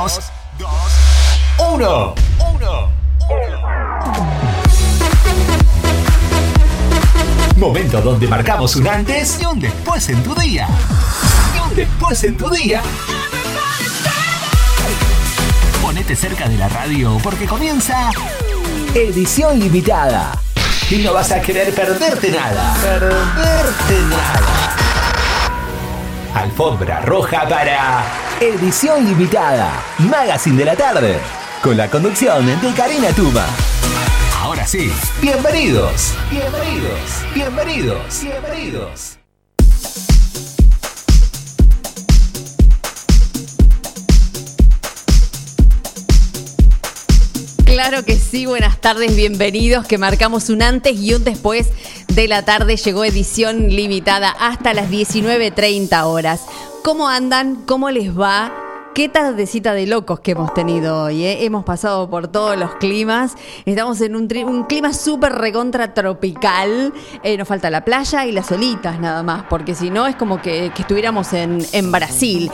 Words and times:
2, 0.00 0.18
1. 1.58 2.14
1. 2.54 2.88
Momento 7.58 8.00
donde 8.00 8.26
marcamos 8.26 8.76
un 8.76 8.88
antes 8.88 9.38
y 9.42 9.44
un 9.44 9.60
después 9.60 10.08
en 10.08 10.22
tu 10.22 10.34
día. 10.36 10.66
Y 11.54 11.58
un 11.58 11.76
después 11.76 12.24
en 12.24 12.34
tu 12.34 12.48
día. 12.48 12.80
Ponete 15.82 16.16
cerca 16.16 16.48
de 16.48 16.56
la 16.56 16.70
radio 16.70 17.18
porque 17.22 17.44
comienza 17.44 18.10
edición 18.94 19.60
limitada. 19.60 20.32
Y 20.88 20.96
no 21.02 21.12
vas 21.12 21.30
a 21.30 21.42
querer 21.42 21.74
perderte 21.74 22.30
nada. 22.30 22.74
Perderte 22.80 24.00
nada. 24.08 24.76
Alfombra 26.32 27.02
roja 27.02 27.46
para 27.46 28.29
edición 28.40 29.04
limitada. 29.04 29.84
Magazine 29.98 30.56
de 30.56 30.64
la 30.64 30.74
tarde. 30.74 31.18
Con 31.62 31.76
la 31.76 31.90
conducción 31.90 32.46
de 32.46 32.72
Karina 32.72 33.08
Tuma. 33.12 33.44
Ahora 34.40 34.66
sí, 34.66 34.90
bienvenidos, 35.20 36.14
bienvenidos, 36.30 37.00
bienvenidos, 37.34 38.22
bienvenidos. 38.22 39.16
Claro 47.66 48.04
que 48.04 48.16
sí, 48.16 48.46
buenas 48.46 48.80
tardes, 48.80 49.14
bienvenidos, 49.14 49.86
que 49.86 49.98
marcamos 49.98 50.48
un 50.48 50.62
antes 50.62 50.98
y 50.98 51.12
un 51.12 51.24
después 51.24 51.68
de 52.08 52.26
la 52.26 52.42
tarde. 52.44 52.76
Llegó 52.76 53.04
edición 53.04 53.68
limitada 53.68 54.30
hasta 54.30 54.72
las 54.72 54.90
19.30 54.90 56.04
horas. 56.04 56.40
¿Cómo 56.82 57.08
andan? 57.08 57.56
¿Cómo 57.66 57.90
les 57.90 58.18
va? 58.18 58.50
Qué 58.94 59.10
tardecita 59.10 59.74
de 59.74 59.86
locos 59.86 60.20
que 60.20 60.30
hemos 60.30 60.54
tenido 60.54 61.04
hoy, 61.04 61.24
¿eh? 61.24 61.44
Hemos 61.44 61.62
pasado 61.62 62.08
por 62.08 62.28
todos 62.28 62.56
los 62.58 62.74
climas. 62.76 63.34
Estamos 63.66 64.00
en 64.00 64.16
un, 64.16 64.64
clima 64.64 64.94
súper 64.94 65.32
recontra 65.32 65.92
tropical. 65.92 66.94
Eh, 67.22 67.36
nos 67.36 67.46
falta 67.46 67.68
la 67.68 67.84
playa 67.84 68.24
y 68.24 68.32
las 68.32 68.50
olitas 68.50 68.98
nada 68.98 69.22
más, 69.22 69.44
porque 69.50 69.74
si 69.74 69.90
no 69.90 70.06
es 70.06 70.16
como 70.16 70.40
que, 70.40 70.72
estuviéramos 70.76 71.34
en, 71.34 71.58
en 71.72 71.92
Brasil. 71.92 72.50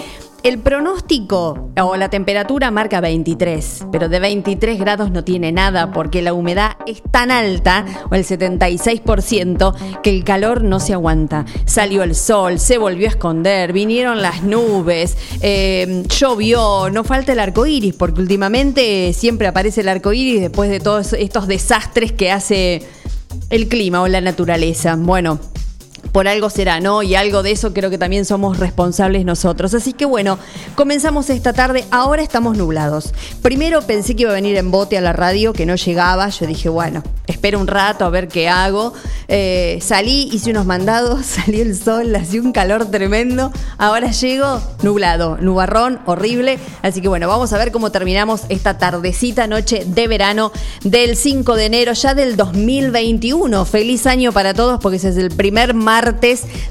El 0.47 0.61
pronóstico 0.61 1.73
o 1.77 1.97
la 1.97 2.09
temperatura 2.09 2.71
marca 2.71 3.01
23, 3.01 3.87
pero 3.91 4.09
de 4.09 4.21
23 4.21 4.79
grados 4.79 5.11
no 5.11 5.25
tiene 5.25 5.51
nada 5.51 5.91
porque 5.91 6.23
la 6.23 6.35
humedad 6.35 6.77
es 6.87 7.03
tan 7.11 7.33
alta, 7.33 7.85
o 8.09 8.15
el 8.15 8.25
76%, 8.25 10.01
que 10.03 10.11
el 10.11 10.23
calor 10.23 10.63
no 10.63 10.79
se 10.79 10.93
aguanta. 10.93 11.47
Salió 11.65 12.05
el 12.05 12.15
sol, 12.15 12.61
se 12.61 12.79
volvió 12.79 13.09
a 13.09 13.11
esconder, 13.11 13.73
vinieron 13.73 14.23
las 14.23 14.45
nubes, 14.45 15.17
eh, 15.41 16.05
llovió, 16.17 16.91
no 16.91 17.03
falta 17.03 17.33
el 17.33 17.41
arco 17.41 17.67
iris, 17.67 17.95
porque 17.95 18.21
últimamente 18.21 19.13
siempre 19.15 19.49
aparece 19.49 19.81
el 19.81 19.89
arco 19.89 20.13
iris 20.13 20.43
después 20.43 20.71
de 20.71 20.79
todos 20.79 21.13
estos 21.15 21.49
desastres 21.49 22.13
que 22.13 22.31
hace 22.31 22.87
el 23.51 23.67
clima 23.67 24.01
o 24.01 24.07
la 24.07 24.21
naturaleza. 24.21 24.95
Bueno 24.95 25.41
por 26.17 26.29
algo 26.29 26.49
será, 26.49 26.81
¿no? 26.81 27.03
Y 27.03 27.15
algo 27.15 27.43
de 27.43 27.51
eso 27.51 27.75
creo 27.75 27.91
que 27.91 27.99
también 27.99 28.25
somos 28.25 28.59
responsables 28.59 29.27
nosotros. 29.27 29.75
Así 29.75 29.93
que 29.93 30.07
bueno, 30.07 30.39
comenzamos 30.75 31.29
esta 31.29 31.53
tarde, 31.53 31.85
ahora 31.91 32.23
estamos 32.23 32.57
nublados. 32.57 33.13
Primero 33.43 33.83
pensé 33.83 34.17
que 34.17 34.23
iba 34.23 34.31
a 34.31 34.35
venir 34.35 34.57
en 34.57 34.71
bote 34.71 34.97
a 34.97 35.03
la 35.03 35.13
radio, 35.13 35.53
que 35.53 35.67
no 35.67 35.75
llegaba, 35.75 36.31
yo 36.31 36.47
dije, 36.47 36.71
bueno, 36.71 37.03
espero 37.27 37.61
un 37.61 37.67
rato 37.67 38.07
a 38.07 38.09
ver 38.09 38.29
qué 38.29 38.49
hago. 38.49 38.95
Eh, 39.29 39.79
salí, 39.83 40.31
hice 40.33 40.53
unos 40.53 40.65
mandados, 40.65 41.27
salió 41.45 41.61
el 41.61 41.77
sol, 41.77 42.17
hacía 42.17 42.41
un 42.41 42.53
calor 42.53 42.91
tremendo, 42.91 43.53
ahora 43.77 44.11
llego 44.11 44.63
nublado, 44.83 45.37
nubarrón, 45.37 46.01
horrible. 46.07 46.59
Así 46.81 47.03
que 47.03 47.09
bueno, 47.09 47.29
vamos 47.29 47.53
a 47.53 47.59
ver 47.59 47.73
cómo 47.73 47.93
terminamos 47.93 48.45
esta 48.49 48.79
tardecita 48.79 49.47
noche 49.49 49.85
de 49.85 50.09
verano 50.09 50.51
del 50.83 51.15
5 51.15 51.57
de 51.57 51.67
enero 51.67 51.93
ya 51.93 52.15
del 52.15 52.37
2021. 52.37 53.67
Feliz 53.67 54.07
año 54.07 54.33
para 54.33 54.55
todos 54.55 54.81
porque 54.81 54.97
ese 54.97 55.11
es 55.11 55.19
el 55.19 55.29
primer 55.29 55.75
martes 55.75 56.06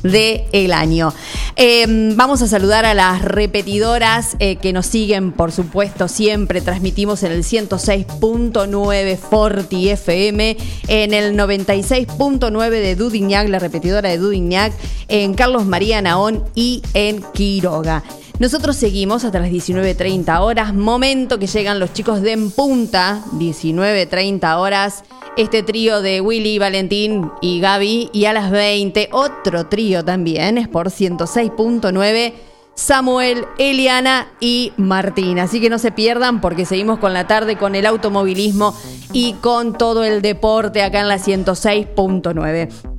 del 0.04 0.74
año. 0.74 1.14
Em, 1.56 2.16
vamos 2.16 2.42
a 2.42 2.48
saludar 2.48 2.86
a 2.86 2.94
las 2.94 3.22
repetidoras 3.22 4.36
eh, 4.40 4.56
que 4.58 4.74
nos 4.74 4.86
siguen, 4.86 5.32
por 5.32 5.52
supuesto, 5.52 6.08
siempre 6.08 6.62
transmitimos 6.62 7.24
en 7.24 7.32
el 7.32 7.44
106.9 7.44 9.18
Forti 9.18 9.90
FM, 9.90 10.58
en 10.88 11.14
el 11.14 11.38
96.9 11.38 12.70
de 12.70 12.96
Dudignac, 12.96 13.50
la 13.50 13.60
repetidora 13.60 14.10
de 14.10 14.18
Dudignac, 14.18 14.74
en 15.08 15.34
Carlos 15.34 15.66
María 15.66 16.02
Naón 16.02 16.44
y 16.56 16.82
en 16.94 17.22
Quiroga. 17.34 18.04
Nosotros 18.40 18.76
seguimos 18.76 19.24
hasta 19.24 19.40
las 19.40 19.50
19.30 19.50 20.40
horas, 20.42 20.74
momento 20.74 21.40
que 21.40 21.48
llegan 21.48 21.80
los 21.80 21.94
chicos 21.94 22.22
de 22.22 22.34
En 22.34 22.52
Punta, 22.52 23.24
19.30 23.34 24.58
horas 24.58 25.04
este 25.38 25.64
trío 25.64 26.02
de 26.02 26.22
Willy, 26.22 26.60
Valentín 26.60 27.32
y 27.42 27.60
Gaby. 27.60 28.10
Y 28.14 28.26
a 28.26 28.34
las 28.34 28.52
20, 28.52 29.10
otro 29.12 29.68
trío 29.68 30.04
también, 30.04 30.58
es 30.58 30.68
por 30.68 30.90
106.9. 30.90 32.34
Samuel, 32.74 33.46
Eliana 33.58 34.28
y 34.42 34.74
Martín. 34.76 35.40
Así 35.40 35.62
que 35.62 35.70
no 35.70 35.80
se 35.80 35.92
pierdan 35.92 36.42
porque 36.42 36.66
seguimos 36.66 37.00
con 37.00 37.14
la 37.14 37.26
tarde 37.26 37.58
con 37.58 37.74
el 37.76 37.86
automovilismo 37.86 38.76
y 39.14 39.34
con 39.34 39.78
todo 39.78 40.04
el 40.04 40.22
deporte 40.22 40.84
acá 40.84 41.00
en 41.00 41.08
la 41.08 41.18
106.9. 41.18 42.95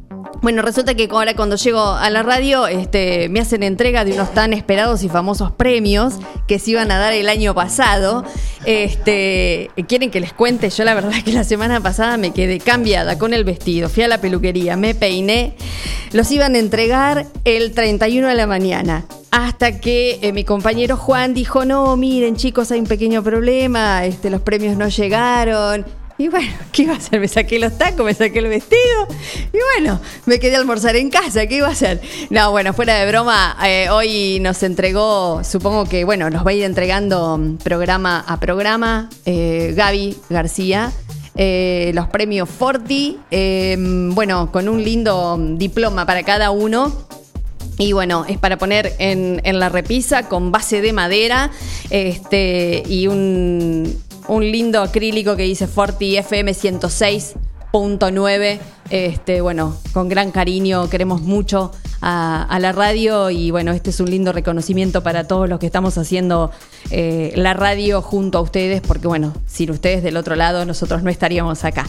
Bueno, 0.47 0.63
resulta 0.63 0.95
que 0.95 1.09
ahora 1.11 1.35
cuando 1.35 1.57
llego 1.57 1.81
a 1.81 2.09
la 2.09 2.23
radio 2.23 2.69
este, 2.69 3.29
me 3.31 3.41
hacen 3.41 3.65
entrega 3.65 4.05
de 4.05 4.13
unos 4.13 4.33
tan 4.33 4.53
esperados 4.53 5.03
y 5.03 5.09
famosos 5.09 5.51
premios 5.51 6.21
que 6.47 6.61
se 6.61 6.71
iban 6.71 6.93
a 6.93 6.99
dar 6.99 7.13
el 7.15 7.29
año 7.29 7.53
pasado. 7.53 8.23
Este, 8.65 9.73
¿Quieren 9.89 10.13
que 10.13 10.21
les 10.21 10.33
cuente? 10.33 10.71
Yo 10.71 10.85
la 10.85 10.95
verdad 10.95 11.15
que 11.25 11.33
la 11.33 11.43
semana 11.43 11.81
pasada 11.81 12.17
me 12.17 12.31
quedé 12.31 12.61
cambiada 12.61 13.19
con 13.19 13.35
el 13.35 13.43
vestido. 13.43 13.89
Fui 13.89 14.05
a 14.05 14.09
la 14.09 14.21
peluquería, 14.21 14.77
me 14.77 14.95
peiné. 14.95 15.57
Los 16.13 16.31
iban 16.31 16.55
a 16.55 16.59
entregar 16.61 17.27
el 17.45 17.73
31 17.73 18.29
de 18.29 18.35
la 18.37 18.47
mañana. 18.47 19.05
Hasta 19.33 19.81
que 19.81 20.21
eh, 20.23 20.31
mi 20.33 20.45
compañero 20.45 20.97
Juan 20.97 21.35
dijo, 21.35 21.65
no, 21.65 21.97
miren 21.97 22.37
chicos, 22.37 22.71
hay 22.71 22.79
un 22.79 22.87
pequeño 22.87 23.25
problema, 23.25 24.05
este, 24.05 24.31
los 24.31 24.43
premios 24.43 24.77
no 24.77 24.87
llegaron. 24.87 26.06
Y 26.19 26.29
bueno, 26.29 26.53
¿qué 26.73 26.83
iba 26.83 26.95
a 26.95 26.97
hacer? 26.97 27.21
Me 27.21 27.29
saqué 27.29 27.59
los 27.59 27.77
tacos, 27.77 28.05
me 28.05 28.15
saqué 28.15 28.39
el 28.39 28.49
vestido. 28.49 29.09
Y 29.53 29.59
bueno, 29.75 30.01
me 30.25 30.39
quedé 30.39 30.57
a 30.57 30.59
almorzar 30.59 30.97
en 30.97 31.11
casa. 31.11 31.47
¿Qué 31.47 31.57
iba 31.57 31.69
a 31.69 31.73
hacer? 31.73 32.01
No, 32.31 32.51
bueno, 32.51 32.73
fuera 32.73 32.95
de 32.95 33.07
broma, 33.07 33.57
eh, 33.65 33.89
hoy 33.91 34.39
nos 34.41 34.63
entregó, 34.63 35.43
supongo 35.45 35.85
que, 35.85 36.05
bueno, 36.05 36.31
nos 36.31 36.47
va 36.47 36.51
a 36.51 36.55
ir 36.55 36.65
entregando 36.65 37.41
programa 37.63 38.25
a 38.27 38.41
programa 38.41 39.11
eh, 39.25 39.75
Gaby 39.77 40.17
García. 40.31 40.93
Eh, 41.39 41.91
los 41.95 42.09
premios 42.09 42.49
Forti, 42.49 43.19
bueno, 44.15 44.51
con 44.51 44.71
un 44.71 44.83
lindo 44.83 45.39
diploma 45.39 46.07
para 46.07 46.23
cada 46.23 46.51
uno. 46.51 47.07
Y 47.79 47.93
bueno, 47.93 48.25
es 48.27 48.39
para 48.39 48.57
poner 48.57 48.95
en, 48.99 49.43
en, 49.45 49.59
la 49.59 49.69
repisa 49.69 50.31
con 50.31 50.51
base 50.51 50.81
de 50.81 50.95
madera 50.95 51.51
este, 51.91 52.83
y 52.89 53.07
un, 53.07 54.03
un 54.29 54.51
lindo 54.51 54.81
acrílico 54.81 55.37
que 55.37 55.45
dice 55.45 55.67
Forti 55.67 56.17
FM 56.17 56.53
106.9. 57.81 58.59
Este, 58.91 59.41
bueno, 59.41 59.77
con 59.93 60.09
gran 60.09 60.31
cariño, 60.31 60.89
queremos 60.89 61.23
mucho 61.23 61.73
a, 62.01 62.59
la 62.61 62.73
radio 62.73 63.31
y 63.31 63.51
bueno, 63.51 63.73
este 63.73 63.91
es 63.91 64.01
un 64.01 64.11
lindo 64.11 64.33
reconocimiento 64.33 65.03
para 65.03 65.27
todos 65.27 65.49
los 65.49 65.59
que 65.59 65.67
estamos 65.67 65.99
haciendo 65.99 66.51
eh, 66.91 67.33
la 67.37 67.55
radio 67.55 68.01
junto 68.01 68.39
a 68.39 68.41
ustedes, 68.43 68.81
porque 68.81 69.09
bueno, 69.09 69.33
sin 69.47 69.71
ustedes 69.71 70.03
del 70.03 70.17
otro 70.17 70.37
lado 70.37 70.65
nosotros 70.65 71.03
no 71.03 71.11
estaríamos 71.11 71.65
acá. 71.65 71.87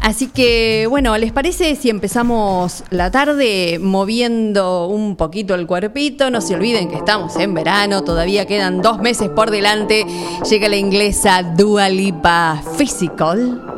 Así 0.00 0.28
que 0.28 0.86
bueno, 0.88 1.16
¿les 1.18 1.32
parece 1.32 1.76
si 1.76 1.90
empezamos 1.90 2.84
la 2.90 3.10
tarde 3.10 3.78
moviendo 3.80 4.86
un 4.86 5.16
poquito 5.16 5.54
el 5.54 5.66
cuerpito? 5.66 6.30
No 6.30 6.40
se 6.40 6.54
olviden 6.54 6.88
que 6.88 6.96
estamos 6.96 7.36
en 7.36 7.52
verano, 7.52 8.04
todavía 8.04 8.46
quedan 8.46 8.80
dos 8.80 9.00
meses 9.00 9.28
por 9.28 9.50
delante. 9.50 10.06
Llega 10.48 10.68
la 10.68 10.76
inglesa 10.76 11.42
Dua 11.42 11.88
Lipa 11.88 12.62
Physical. 12.76 13.77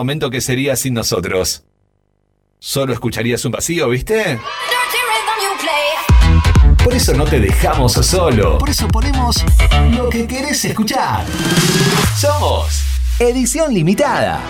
Momento 0.00 0.30
qué 0.30 0.40
sería 0.40 0.76
sin 0.76 0.94
nosotros. 0.94 1.62
Solo 2.58 2.94
escucharías 2.94 3.44
un 3.44 3.52
vacío, 3.52 3.90
¿viste? 3.90 4.40
Por 6.82 6.94
eso 6.94 7.12
no 7.12 7.24
te 7.24 7.38
dejamos 7.38 7.92
solo. 7.92 8.56
Por 8.56 8.70
eso 8.70 8.88
ponemos 8.88 9.44
lo 9.90 10.08
que 10.08 10.26
querés 10.26 10.64
escuchar. 10.64 11.26
Somos 12.18 12.82
Edición 13.18 13.74
Limitada. 13.74 14.40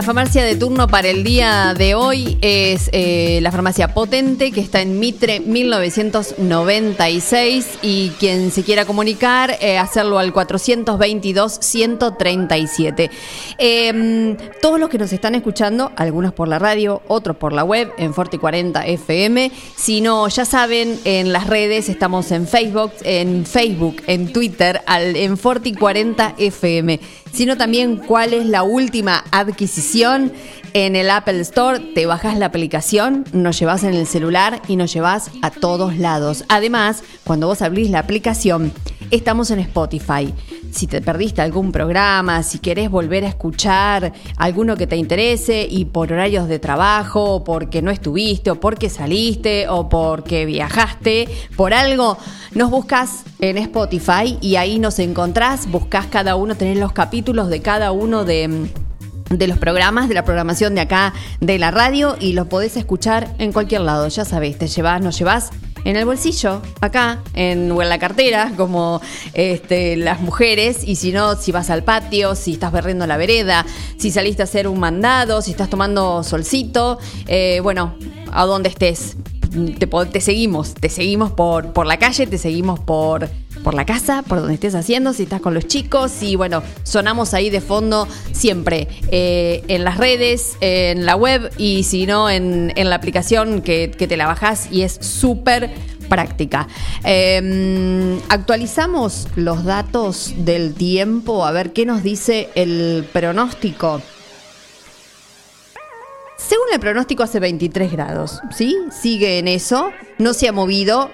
La 0.00 0.06
farmacia 0.06 0.44
de 0.44 0.56
turno 0.56 0.88
para 0.88 1.08
el 1.08 1.24
día 1.24 1.74
de 1.74 1.94
hoy 1.94 2.38
es 2.40 2.88
eh, 2.94 3.38
la 3.42 3.52
farmacia 3.52 3.92
Potente, 3.92 4.50
que 4.50 4.62
está 4.62 4.80
en 4.80 4.98
Mitre 4.98 5.40
1996. 5.40 7.66
Y 7.82 8.08
quien 8.18 8.50
se 8.50 8.62
quiera 8.62 8.86
comunicar, 8.86 9.58
eh, 9.60 9.76
hacerlo 9.76 10.18
al 10.18 10.32
422-137. 10.32 13.10
Em, 13.58 14.38
todos 14.62 14.80
los 14.80 14.88
que 14.88 14.96
nos 14.96 15.12
están 15.12 15.34
escuchando, 15.34 15.92
algunos 15.96 16.32
por 16.32 16.48
la 16.48 16.58
radio, 16.58 17.02
otros 17.06 17.36
por 17.36 17.52
la 17.52 17.62
web, 17.62 17.92
en 17.98 18.14
Forti 18.14 18.38
40 18.38 18.86
FM. 18.86 19.52
Si 19.76 20.00
no, 20.00 20.28
ya 20.28 20.46
saben, 20.46 20.98
en 21.04 21.30
las 21.30 21.46
redes 21.46 21.90
estamos 21.90 22.32
en 22.32 22.48
Facebook, 22.48 22.92
en 23.02 23.44
Facebook, 23.44 23.96
en 24.06 24.32
Twitter, 24.32 24.80
al, 24.86 25.14
en 25.14 25.36
Forti 25.36 25.74
40 25.74 26.36
FM 26.38 27.00
sino 27.32 27.56
también 27.56 27.96
cuál 27.96 28.34
es 28.34 28.46
la 28.46 28.62
última 28.62 29.24
adquisición 29.30 30.32
en 30.72 30.96
el 30.96 31.10
Apple 31.10 31.40
Store. 31.40 31.80
Te 31.94 32.06
bajas 32.06 32.38
la 32.38 32.46
aplicación, 32.46 33.24
nos 33.32 33.58
llevas 33.58 33.84
en 33.84 33.94
el 33.94 34.06
celular 34.06 34.62
y 34.68 34.76
nos 34.76 34.92
llevas 34.92 35.30
a 35.42 35.50
todos 35.50 35.96
lados. 35.96 36.44
Además, 36.48 37.02
cuando 37.24 37.46
vos 37.46 37.62
abrís 37.62 37.90
la 37.90 38.00
aplicación, 38.00 38.72
estamos 39.10 39.50
en 39.50 39.60
Spotify. 39.60 40.32
Si 40.70 40.86
te 40.86 41.00
perdiste 41.00 41.42
algún 41.42 41.72
programa, 41.72 42.42
si 42.42 42.58
querés 42.58 42.90
volver 42.90 43.24
a 43.24 43.28
escuchar 43.28 44.12
alguno 44.36 44.76
que 44.76 44.86
te 44.86 44.96
interese 44.96 45.66
y 45.68 45.86
por 45.86 46.12
horarios 46.12 46.48
de 46.48 46.58
trabajo, 46.58 47.36
o 47.36 47.44
porque 47.44 47.82
no 47.82 47.90
estuviste, 47.90 48.50
o 48.50 48.60
porque 48.60 48.88
saliste, 48.88 49.68
o 49.68 49.88
porque 49.88 50.46
viajaste, 50.46 51.28
por 51.56 51.74
algo, 51.74 52.18
nos 52.52 52.70
buscas 52.70 53.24
en 53.40 53.58
Spotify 53.58 54.38
y 54.40 54.56
ahí 54.56 54.78
nos 54.78 54.98
encontrás, 54.98 55.68
buscas 55.70 56.06
cada 56.06 56.36
uno, 56.36 56.54
tenés 56.54 56.78
los 56.78 56.92
capítulos 56.92 57.48
de 57.48 57.62
cada 57.62 57.92
uno 57.92 58.24
de 58.24 58.70
de 59.30 59.46
los 59.46 59.58
programas, 59.58 60.08
de 60.08 60.14
la 60.14 60.24
programación 60.24 60.74
de 60.74 60.80
acá 60.82 61.14
de 61.40 61.58
la 61.58 61.70
radio 61.70 62.16
y 62.18 62.32
los 62.32 62.48
podés 62.48 62.76
escuchar 62.76 63.32
en 63.38 63.52
cualquier 63.52 63.82
lado. 63.82 64.08
Ya 64.08 64.24
sabés, 64.24 64.58
te 64.58 64.66
llevas, 64.66 65.00
nos 65.00 65.16
llevas 65.18 65.50
en 65.84 65.96
el 65.96 66.04
bolsillo, 66.04 66.62
acá, 66.80 67.22
en, 67.34 67.70
o 67.72 67.82
en 67.82 67.88
la 67.88 67.98
cartera, 67.98 68.52
como 68.56 69.00
este, 69.34 69.96
las 69.96 70.20
mujeres, 70.20 70.84
y 70.84 70.96
si 70.96 71.12
no, 71.12 71.36
si 71.36 71.52
vas 71.52 71.70
al 71.70 71.84
patio, 71.84 72.34
si 72.34 72.52
estás 72.52 72.72
berriendo 72.72 73.06
la 73.06 73.16
vereda, 73.16 73.64
si 73.96 74.10
saliste 74.10 74.42
a 74.42 74.44
hacer 74.44 74.68
un 74.68 74.78
mandado, 74.78 75.42
si 75.42 75.50
estás 75.52 75.70
tomando 75.70 76.22
solcito, 76.22 76.98
eh, 77.26 77.60
bueno, 77.62 77.94
a 78.32 78.44
donde 78.44 78.68
estés. 78.68 79.16
Te, 79.78 79.86
te, 79.88 80.20
seguimos, 80.20 80.74
te 80.74 80.88
seguimos 80.88 81.32
por, 81.32 81.72
por 81.72 81.84
la 81.86 81.98
calle, 81.98 82.24
te 82.28 82.38
seguimos 82.38 82.78
por, 82.78 83.28
por 83.62 83.74
la 83.74 83.84
casa, 83.84 84.22
por 84.22 84.38
donde 84.38 84.54
estés 84.54 84.74
haciendo, 84.74 85.12
si 85.12 85.24
estás 85.24 85.40
con 85.40 85.54
los 85.54 85.66
chicos 85.66 86.22
y 86.22 86.36
bueno, 86.36 86.62
sonamos 86.82 87.34
ahí 87.34 87.50
de 87.50 87.60
fondo 87.60 88.08
siempre 88.32 88.88
eh, 89.10 89.62
en 89.68 89.84
las 89.84 89.98
redes, 89.98 90.56
en 90.60 91.06
la 91.06 91.16
web 91.16 91.50
y 91.58 91.84
si 91.84 92.06
no 92.06 92.30
en, 92.30 92.72
la 92.76 92.94
aplicación 92.94 93.62
que, 93.62 93.88
te 93.88 94.16
la 94.16 94.26
bajás 94.26 94.68
y 94.72 94.82
es 94.82 94.94
súper 95.00 95.70
práctica. 96.08 96.66
Em, 97.04 98.18
actualizamos 98.28 99.28
los 99.36 99.64
datos 99.64 100.32
del 100.38 100.74
tiempo, 100.74 101.44
a 101.44 101.52
ver 101.52 101.72
qué 101.72 101.86
nos 101.86 102.02
dice 102.02 102.48
el 102.54 103.06
pronóstico. 103.12 104.02
Según 106.36 106.66
el 106.72 106.80
pronóstico 106.80 107.22
hace 107.22 107.38
23 107.38 107.92
grados, 107.92 108.40
¿sí? 108.56 108.76
Sigue 108.90 109.38
en 109.38 109.46
eso, 109.46 109.90
no 110.18 110.32
se 110.32 110.48
ha 110.48 110.52
movido, 110.52 111.10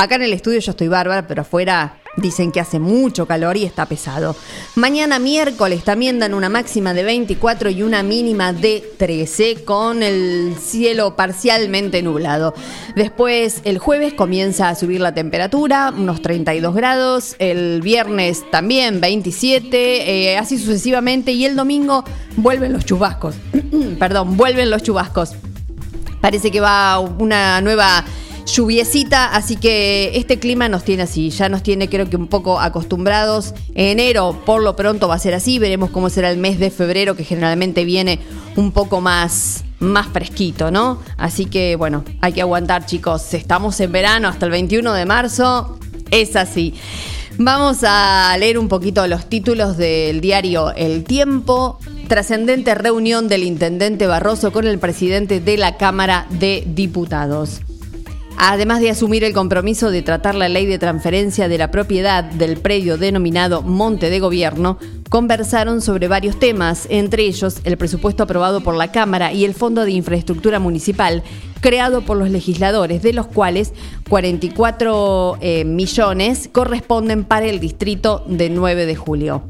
Acá 0.00 0.14
en 0.14 0.22
el 0.22 0.32
estudio 0.32 0.60
yo 0.60 0.70
estoy 0.70 0.88
bárbara, 0.88 1.26
pero 1.26 1.42
afuera 1.42 1.98
dicen 2.16 2.52
que 2.52 2.58
hace 2.58 2.78
mucho 2.78 3.26
calor 3.26 3.58
y 3.58 3.66
está 3.66 3.84
pesado. 3.84 4.34
Mañana 4.74 5.18
miércoles 5.18 5.84
también 5.84 6.18
dan 6.18 6.32
una 6.32 6.48
máxima 6.48 6.94
de 6.94 7.02
24 7.02 7.68
y 7.68 7.82
una 7.82 8.02
mínima 8.02 8.54
de 8.54 8.82
13 8.96 9.62
con 9.62 10.02
el 10.02 10.56
cielo 10.58 11.16
parcialmente 11.16 12.00
nublado. 12.00 12.54
Después 12.96 13.60
el 13.64 13.78
jueves 13.78 14.14
comienza 14.14 14.70
a 14.70 14.74
subir 14.74 15.02
la 15.02 15.12
temperatura, 15.12 15.92
unos 15.94 16.22
32 16.22 16.74
grados. 16.74 17.36
El 17.38 17.82
viernes 17.82 18.50
también 18.50 19.02
27, 19.02 20.30
eh, 20.30 20.38
así 20.38 20.56
sucesivamente. 20.56 21.32
Y 21.32 21.44
el 21.44 21.56
domingo 21.56 22.04
vuelven 22.36 22.72
los 22.72 22.86
chubascos. 22.86 23.34
Perdón, 23.98 24.38
vuelven 24.38 24.70
los 24.70 24.82
chubascos. 24.82 25.34
Parece 26.22 26.50
que 26.50 26.60
va 26.60 26.98
una 27.00 27.60
nueva 27.60 28.02
lluviecita, 28.50 29.26
así 29.26 29.56
que 29.56 30.12
este 30.14 30.38
clima 30.38 30.68
nos 30.68 30.84
tiene 30.84 31.04
así, 31.04 31.30
ya 31.30 31.48
nos 31.48 31.62
tiene 31.62 31.88
creo 31.88 32.08
que 32.08 32.16
un 32.16 32.26
poco 32.26 32.60
acostumbrados. 32.60 33.54
Enero 33.74 34.40
por 34.44 34.62
lo 34.62 34.76
pronto 34.76 35.08
va 35.08 35.14
a 35.14 35.18
ser 35.18 35.34
así, 35.34 35.58
veremos 35.58 35.90
cómo 35.90 36.10
será 36.10 36.30
el 36.30 36.38
mes 36.38 36.58
de 36.58 36.70
febrero 36.70 37.16
que 37.16 37.24
generalmente 37.24 37.84
viene 37.84 38.18
un 38.56 38.72
poco 38.72 39.00
más 39.00 39.64
más 39.78 40.08
fresquito, 40.08 40.70
¿no? 40.70 41.00
Así 41.16 41.46
que 41.46 41.76
bueno, 41.76 42.04
hay 42.20 42.32
que 42.32 42.42
aguantar 42.42 42.84
chicos, 42.84 43.32
estamos 43.34 43.80
en 43.80 43.92
verano 43.92 44.28
hasta 44.28 44.46
el 44.46 44.52
21 44.52 44.92
de 44.92 45.06
marzo, 45.06 45.78
es 46.10 46.36
así. 46.36 46.74
Vamos 47.38 47.78
a 47.84 48.36
leer 48.38 48.58
un 48.58 48.68
poquito 48.68 49.06
los 49.06 49.26
títulos 49.26 49.78
del 49.78 50.20
diario 50.20 50.74
El 50.74 51.04
Tiempo. 51.04 51.78
Trascendente 52.06 52.74
reunión 52.74 53.28
del 53.28 53.44
intendente 53.44 54.06
Barroso 54.06 54.52
con 54.52 54.66
el 54.66 54.78
presidente 54.78 55.40
de 55.40 55.56
la 55.56 55.76
Cámara 55.78 56.26
de 56.28 56.64
Diputados 56.66 57.62
además 58.36 58.80
de 58.80 58.90
asumir 58.90 59.24
el 59.24 59.32
compromiso 59.32 59.90
de 59.90 60.02
tratar 60.02 60.34
la 60.34 60.48
ley 60.48 60.66
de 60.66 60.78
transferencia 60.78 61.48
de 61.48 61.58
la 61.58 61.70
propiedad 61.70 62.24
del 62.24 62.56
predio 62.56 62.96
denominado 62.96 63.62
Monte 63.62 64.10
de 64.10 64.20
Gobierno, 64.20 64.78
conversaron 65.08 65.80
sobre 65.80 66.08
varios 66.08 66.38
temas, 66.38 66.86
entre 66.90 67.24
ellos 67.24 67.58
el 67.64 67.76
presupuesto 67.76 68.22
aprobado 68.22 68.62
por 68.62 68.76
la 68.76 68.92
Cámara 68.92 69.32
y 69.32 69.44
el 69.44 69.54
Fondo 69.54 69.84
de 69.84 69.92
Infraestructura 69.92 70.58
Municipal, 70.58 71.22
creado 71.60 72.02
por 72.02 72.16
los 72.16 72.30
legisladores, 72.30 73.02
de 73.02 73.12
los 73.12 73.26
cuales 73.26 73.72
44 74.08 75.38
eh, 75.40 75.64
millones 75.64 76.48
corresponden 76.52 77.24
para 77.24 77.46
el 77.46 77.60
distrito 77.60 78.24
de 78.26 78.50
9 78.50 78.86
de 78.86 78.96
julio. 78.96 79.42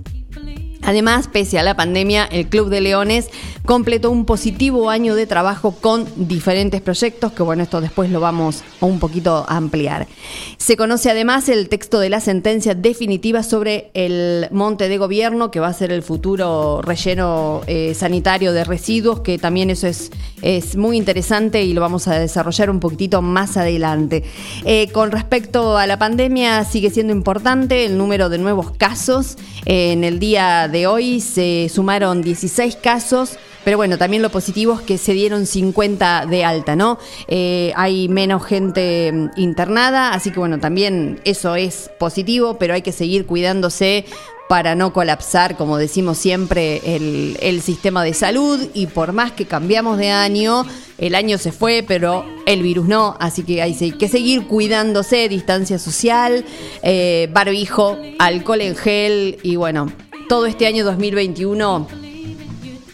Además, 0.82 1.28
pese 1.28 1.58
a 1.58 1.62
la 1.62 1.76
pandemia, 1.76 2.24
el 2.24 2.48
Club 2.48 2.68
de 2.68 2.80
Leones 2.80 3.28
completó 3.64 4.10
un 4.10 4.24
positivo 4.24 4.90
año 4.90 5.14
de 5.14 5.26
trabajo 5.26 5.72
con 5.72 6.06
diferentes 6.16 6.80
proyectos, 6.80 7.32
que 7.32 7.42
bueno, 7.42 7.62
esto 7.62 7.80
después 7.80 8.10
lo 8.10 8.20
vamos 8.20 8.64
a 8.80 8.86
un 8.86 8.98
poquito 8.98 9.44
a 9.48 9.56
ampliar. 9.56 10.08
Se 10.56 10.76
conoce 10.76 11.10
además 11.10 11.48
el 11.48 11.68
texto 11.68 12.00
de 12.00 12.08
la 12.08 12.20
sentencia 12.20 12.74
definitiva 12.74 13.42
sobre 13.42 13.90
el 13.94 14.48
monte 14.50 14.88
de 14.88 14.98
gobierno, 14.98 15.50
que 15.50 15.60
va 15.60 15.68
a 15.68 15.72
ser 15.72 15.92
el 15.92 16.02
futuro 16.02 16.80
relleno 16.82 17.60
eh, 17.66 17.94
sanitario 17.94 18.52
de 18.52 18.64
residuos, 18.64 19.20
que 19.20 19.38
también 19.38 19.70
eso 19.70 19.86
es, 19.86 20.10
es 20.42 20.76
muy 20.76 20.96
interesante 20.96 21.62
y 21.62 21.74
lo 21.74 21.82
vamos 21.82 22.08
a 22.08 22.18
desarrollar 22.18 22.70
un 22.70 22.80
poquitito 22.80 23.20
más 23.20 23.56
adelante. 23.56 24.24
Eh, 24.64 24.88
con 24.92 25.10
respecto 25.10 25.76
a 25.76 25.86
la 25.86 25.98
pandemia, 25.98 26.64
sigue 26.64 26.90
siendo 26.90 27.12
importante 27.12 27.84
el 27.84 27.98
número 27.98 28.30
de 28.30 28.38
nuevos 28.38 28.70
casos. 28.72 29.36
en 29.66 30.04
el 30.04 30.18
día 30.18 30.69
de 30.70 30.86
hoy 30.86 31.20
se 31.20 31.70
sumaron 31.72 32.22
16 32.22 32.76
casos. 32.76 33.38
Pero 33.64 33.76
bueno, 33.76 33.98
también 33.98 34.22
lo 34.22 34.30
positivo 34.30 34.74
es 34.74 34.80
que 34.80 34.96
se 34.96 35.12
dieron 35.12 35.44
50 35.44 36.26
de 36.26 36.44
alta, 36.44 36.76
¿no? 36.76 36.98
Eh, 37.28 37.72
hay 37.76 38.08
menos 38.08 38.44
gente 38.44 39.12
mm, 39.12 39.30
internada, 39.36 40.14
así 40.14 40.30
que 40.30 40.38
bueno, 40.38 40.58
también 40.58 41.20
eso 41.24 41.54
es 41.56 41.90
positivo, 41.98 42.56
pero 42.58 42.72
hay 42.72 42.80
que 42.80 42.92
seguir 42.92 43.26
cuidándose 43.26 44.06
para 44.48 44.74
no 44.74 44.92
colapsar, 44.92 45.56
como 45.56 45.76
decimos 45.76 46.18
siempre, 46.18 46.80
el, 46.96 47.36
el, 47.40 47.62
sistema 47.62 48.02
de 48.02 48.14
salud 48.14 48.58
y 48.74 48.88
por 48.88 49.12
más 49.12 49.30
que 49.30 49.44
cambiamos 49.44 49.96
de 49.96 50.10
año, 50.10 50.66
el 50.98 51.14
año 51.14 51.38
se 51.38 51.52
fue, 51.52 51.84
pero 51.86 52.24
el 52.46 52.60
virus 52.64 52.88
no, 52.88 53.16
así 53.20 53.44
que 53.44 53.62
hay 53.62 53.74
que 53.92 54.08
seguir 54.08 54.48
cuidándose, 54.48 55.28
distancia 55.28 55.78
social, 55.78 56.44
eh, 56.82 57.28
barbijo, 57.32 57.96
alcohol 58.18 58.60
en 58.62 58.74
gel 58.74 59.38
y 59.44 59.54
bueno, 59.54 59.92
todo 60.30 60.46
este 60.46 60.68
año 60.68 60.84
2021 60.84 61.88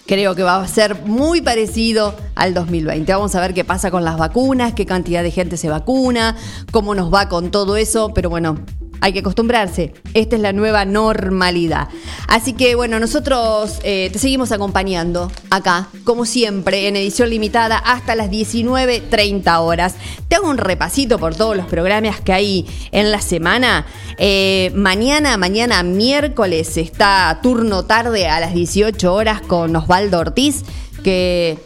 creo 0.07 0.35
que 0.35 0.43
va 0.43 0.57
a 0.57 0.67
ser 0.67 1.03
muy 1.05 1.43
parecido 1.43 2.15
al 2.35 2.55
2020. 2.55 3.13
Vamos 3.13 3.35
a 3.35 3.41
ver 3.43 3.53
qué 3.53 3.63
pasa 3.63 3.91
con 3.91 4.07
las 4.07 4.17
vacunas, 4.17 4.73
qué 4.73 4.87
cantidad 4.87 5.23
de 5.23 5.31
gente 5.31 5.59
se 5.59 5.69
vacuna, 5.69 6.35
cómo 6.73 6.95
nos 6.95 7.13
va 7.13 7.29
con 7.29 7.51
todo 7.51 7.77
eso, 7.77 8.15
pero 8.15 8.31
bueno, 8.31 8.57
hay 9.01 9.13
que 9.13 9.21
acostumbrarse. 9.21 9.93
Esta 10.15 10.37
es 10.37 10.43
la 10.43 10.53
nueva 10.53 10.85
normalidad. 10.85 11.89
Así 12.29 12.53
que 12.53 12.75
bueno, 12.75 12.99
nosotros 13.01 13.79
eh, 13.83 14.11
te 14.13 14.19
seguimos 14.19 14.53
acompañando 14.53 15.31
acá, 15.51 15.89
como 16.05 16.27
siempre, 16.27 16.89
en 16.89 16.97
edición 16.97 17.31
limitada 17.31 17.79
hasta 17.79 18.15
las 18.15 18.31
19.30 18.31 19.61
horas. 19.61 19.95
Te 20.29 20.37
hago 20.37 20.49
un 20.49 20.59
repasito 20.59 21.19
por 21.19 21.35
todos 21.35 21.57
los 21.57 21.67
programas 21.67 22.21
que 22.21 22.33
hay 22.33 22.67
en 22.93 23.13
la 23.13 23.21
semana. 23.21 23.87
Eh, 24.19 24.73
mañana, 24.75 25.37
mañana 25.37 25.83
miércoles 25.83 26.77
está 26.77 27.41
turno 27.43 27.85
tarde 27.85 28.29
a 28.29 28.41
las 28.41 28.55
18 28.55 29.13
horas 29.13 29.41
con 29.41 29.75
Osvaldo 29.77 30.19
Ortiz, 30.19 30.65
que 31.03 31.59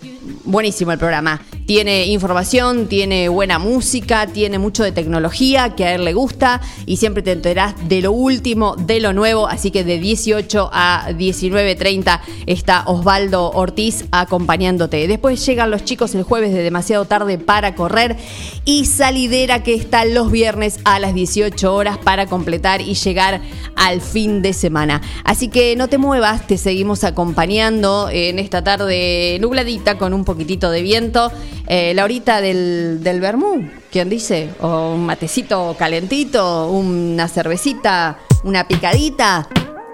buenísimo 0.45 0.93
el 0.93 0.99
programa. 0.99 1.41
Tiene 1.71 2.07
información, 2.07 2.89
tiene 2.89 3.29
buena 3.29 3.61
música, 3.61 4.27
tiene 4.27 4.59
mucho 4.59 4.83
de 4.83 4.91
tecnología 4.91 5.77
que 5.77 5.85
a 5.85 5.95
él 5.95 6.05
le 6.05 6.15
gusta 6.15 6.61
y 6.85 6.97
siempre 6.97 7.23
te 7.23 7.31
enterás 7.31 7.77
de 7.89 8.03
lo 8.03 8.11
último, 8.11 8.75
de 8.75 8.99
lo 8.99 9.13
nuevo. 9.13 9.47
Así 9.47 9.71
que 9.71 9.85
de 9.85 10.01
18 10.01 10.69
a 10.73 11.11
19.30 11.11 12.23
está 12.47 12.83
Osvaldo 12.87 13.53
Ortiz 13.53 14.07
acompañándote. 14.11 15.07
Después 15.07 15.47
llegan 15.47 15.71
los 15.71 15.85
chicos 15.85 16.13
el 16.17 16.25
jueves 16.25 16.53
de 16.53 16.65
demasiado 16.65 17.05
tarde 17.05 17.39
para 17.39 17.77
correr 17.77 18.17
y 18.65 18.87
salidera 18.87 19.63
que 19.63 19.75
está 19.75 20.05
los 20.05 20.33
viernes 20.33 20.81
a 20.83 20.99
las 20.99 21.15
18 21.15 21.73
horas 21.73 21.99
para 21.99 22.27
completar 22.27 22.81
y 22.81 22.95
llegar 22.95 23.43
al 23.77 24.01
fin 24.01 24.43
de 24.43 24.55
semana. 24.55 25.03
Así 25.23 25.47
que 25.47 25.77
no 25.77 25.87
te 25.87 25.99
muevas, 25.99 26.49
te 26.49 26.59
seguimos 26.59 27.05
acompañando 27.05 28.09
en 28.11 28.41
esta 28.41 28.65
tarde 28.65 29.39
nubladita 29.41 29.99
con 29.99 30.15
un 30.15 30.25
poquitito 30.25 30.73
de 30.73 30.83
viento 30.83 31.31
eh, 31.67 31.93
la 31.95 32.05
horita 32.05 32.41
del, 32.41 33.03
del 33.03 33.21
vermú, 33.21 33.69
¿quién 33.91 34.09
dice? 34.09 34.51
O 34.61 34.95
un 34.95 35.07
matecito 35.07 35.77
calentito, 35.79 36.71
una 36.71 37.29
cervecita, 37.29 38.19
una 38.45 38.67
picadita. 38.67 39.49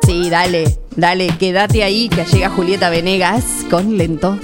Sí, 0.07 0.31
dale, 0.31 0.79
dale, 0.95 1.29
quédate 1.39 1.83
ahí 1.83 2.09
que 2.09 2.25
llega 2.25 2.49
Julieta 2.49 2.91
Venegas 2.91 3.45
con 3.71 3.99
lento. 3.99 4.39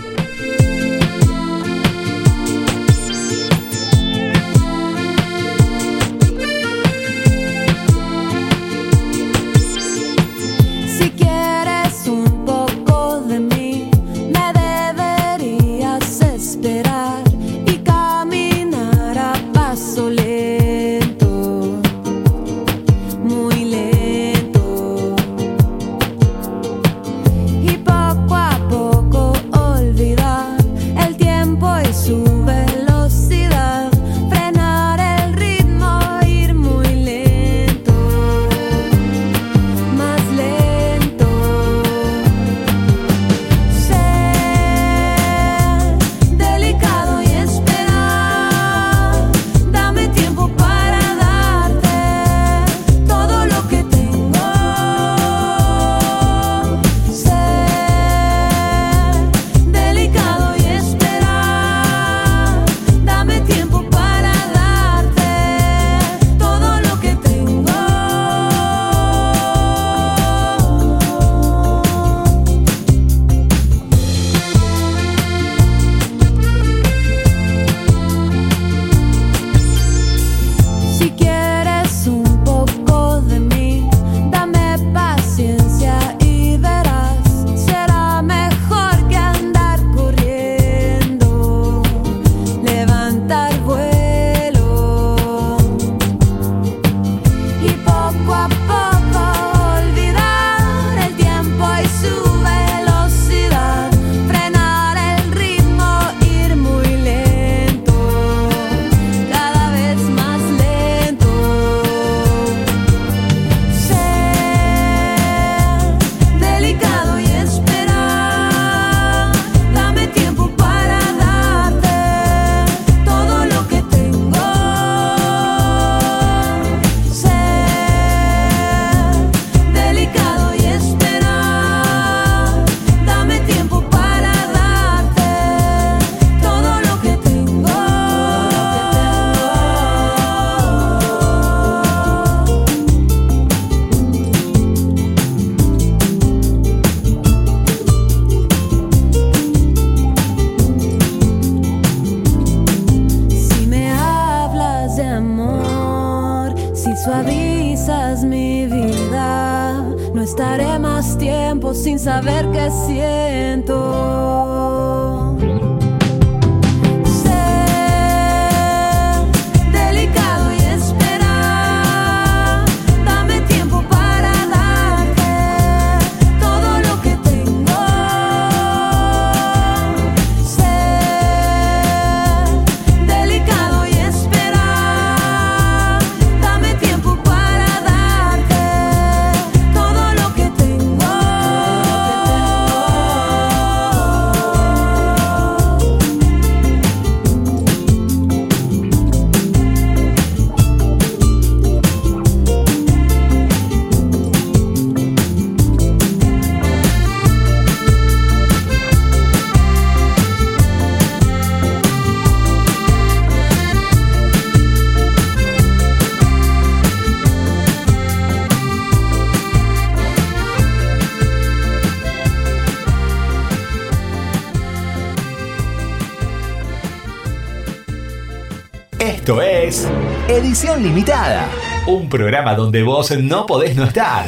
Edición 230.33 230.83
Limitada, 230.83 231.47
un 231.87 232.09
programa 232.09 232.55
donde 232.55 232.83
vos 232.83 233.11
no 233.19 233.45
podés 233.45 233.77
no 233.77 233.85
estar. 233.85 234.25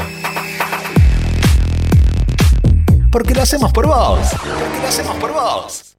Porque 3.11 3.35
lo 3.35 3.40
hacemos 3.40 3.73
por 3.73 3.87
vos. 3.87 4.19
Porque 4.33 4.81
lo 4.83 4.87
hacemos 4.87 5.17
por 5.17 5.33
vos. 5.33 5.97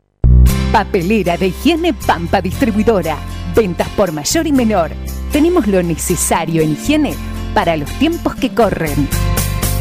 Papelera 0.71 1.37
de 1.37 1.47
higiene 1.47 1.91
Pampa 1.93 2.39
Distribuidora. 2.39 3.17
Ventas 3.55 3.89
por 3.89 4.11
mayor 4.11 4.45
y 4.45 4.51
menor. 4.51 4.91
Tenemos 5.31 5.65
lo 5.65 5.81
necesario 5.81 6.61
en 6.61 6.73
higiene 6.73 7.15
para 7.55 7.75
los 7.75 7.89
tiempos 7.97 8.35
que 8.35 8.53
corren 8.53 9.09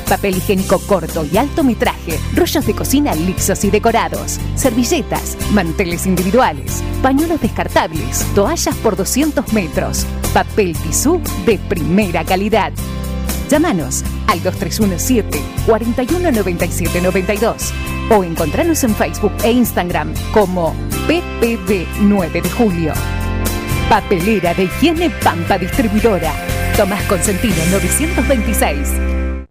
papel 0.05 0.37
higiénico 0.37 0.79
corto 0.81 1.27
y 1.31 1.37
alto 1.37 1.65
metraje, 1.65 2.19
rollos 2.35 2.67
de 2.67 2.75
cocina 2.75 3.15
lisos 3.15 3.65
y 3.65 3.71
decorados, 3.71 4.39
servilletas, 4.55 5.37
manteles 5.53 6.07
individuales, 6.07 6.83
pañuelos 7.05 7.39
descartables, 7.39 8.25
toallas 8.35 8.75
por 8.77 8.97
200 8.97 9.53
metros, 9.53 10.07
papel 10.33 10.75
tisú 10.75 11.21
de 11.45 11.59
primera 11.59 12.25
calidad. 12.25 12.73
Llámanos 13.51 14.03
al 14.27 14.43
2317 14.43 15.39
419792 15.67 17.75
o 18.09 18.25
encontranos 18.25 18.83
en 18.85 18.95
Facebook 18.95 19.35
e 19.45 19.53
Instagram 19.53 20.15
como 20.33 20.75
PPD 21.07 21.87
9 22.01 22.41
de 22.41 22.49
Julio. 22.49 22.95
Papelera 23.91 24.55
de 24.55 24.65
Higiene 24.65 25.11
Pampa 25.11 25.59
Distribuidora. 25.59 26.33
Tomás 26.75 27.03
Consentino 27.03 27.55
926. 27.71 29.34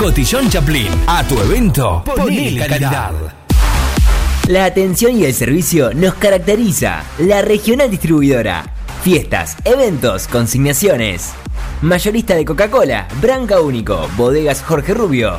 Cotillón 0.00 0.48
Chaplin. 0.48 0.88
A 1.06 1.22
tu 1.28 1.38
evento, 1.38 2.02
ponle 2.16 2.66
calidad. 2.66 3.12
La 4.48 4.64
atención 4.64 5.14
y 5.18 5.26
el 5.26 5.34
servicio 5.34 5.92
nos 5.92 6.14
caracteriza. 6.14 7.04
La 7.18 7.42
regional 7.42 7.90
distribuidora. 7.90 8.64
Fiestas, 9.02 9.58
eventos, 9.62 10.26
consignaciones. 10.26 11.32
Mayorista 11.82 12.34
de 12.34 12.46
Coca-Cola, 12.46 13.08
Branca 13.20 13.60
Único, 13.60 14.08
Bodegas 14.16 14.62
Jorge 14.62 14.94
Rubio, 14.94 15.38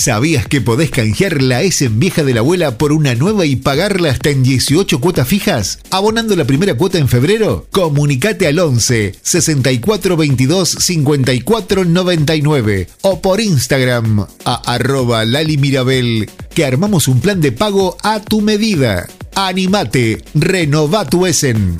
¿Sabías 0.00 0.46
que 0.46 0.62
podés 0.62 0.90
canjear 0.90 1.42
la 1.42 1.60
S 1.60 1.86
vieja 1.90 2.24
de 2.24 2.32
la 2.32 2.40
abuela 2.40 2.78
por 2.78 2.90
una 2.90 3.14
nueva 3.14 3.44
y 3.44 3.56
pagarla 3.56 4.08
hasta 4.08 4.30
en 4.30 4.42
18 4.42 4.98
cuotas 4.98 5.28
fijas? 5.28 5.78
¿Abonando 5.90 6.34
la 6.36 6.46
primera 6.46 6.72
cuota 6.72 6.96
en 6.96 7.06
febrero? 7.06 7.66
Comunicate 7.70 8.46
al 8.46 8.60
11 8.60 9.14
64 9.20 10.16
22 10.16 10.70
54 10.70 11.84
99 11.84 12.88
o 13.02 13.20
por 13.20 13.42
Instagram 13.42 14.24
a 14.46 14.54
arroba 14.72 15.26
Lali 15.26 15.58
Mirabel 15.58 16.30
que 16.54 16.64
armamos 16.64 17.06
un 17.06 17.20
plan 17.20 17.42
de 17.42 17.52
pago 17.52 17.98
a 18.02 18.20
tu 18.20 18.40
medida. 18.40 19.06
Animate, 19.34 20.24
renova 20.32 21.04
tu 21.04 21.26
Essen. 21.26 21.76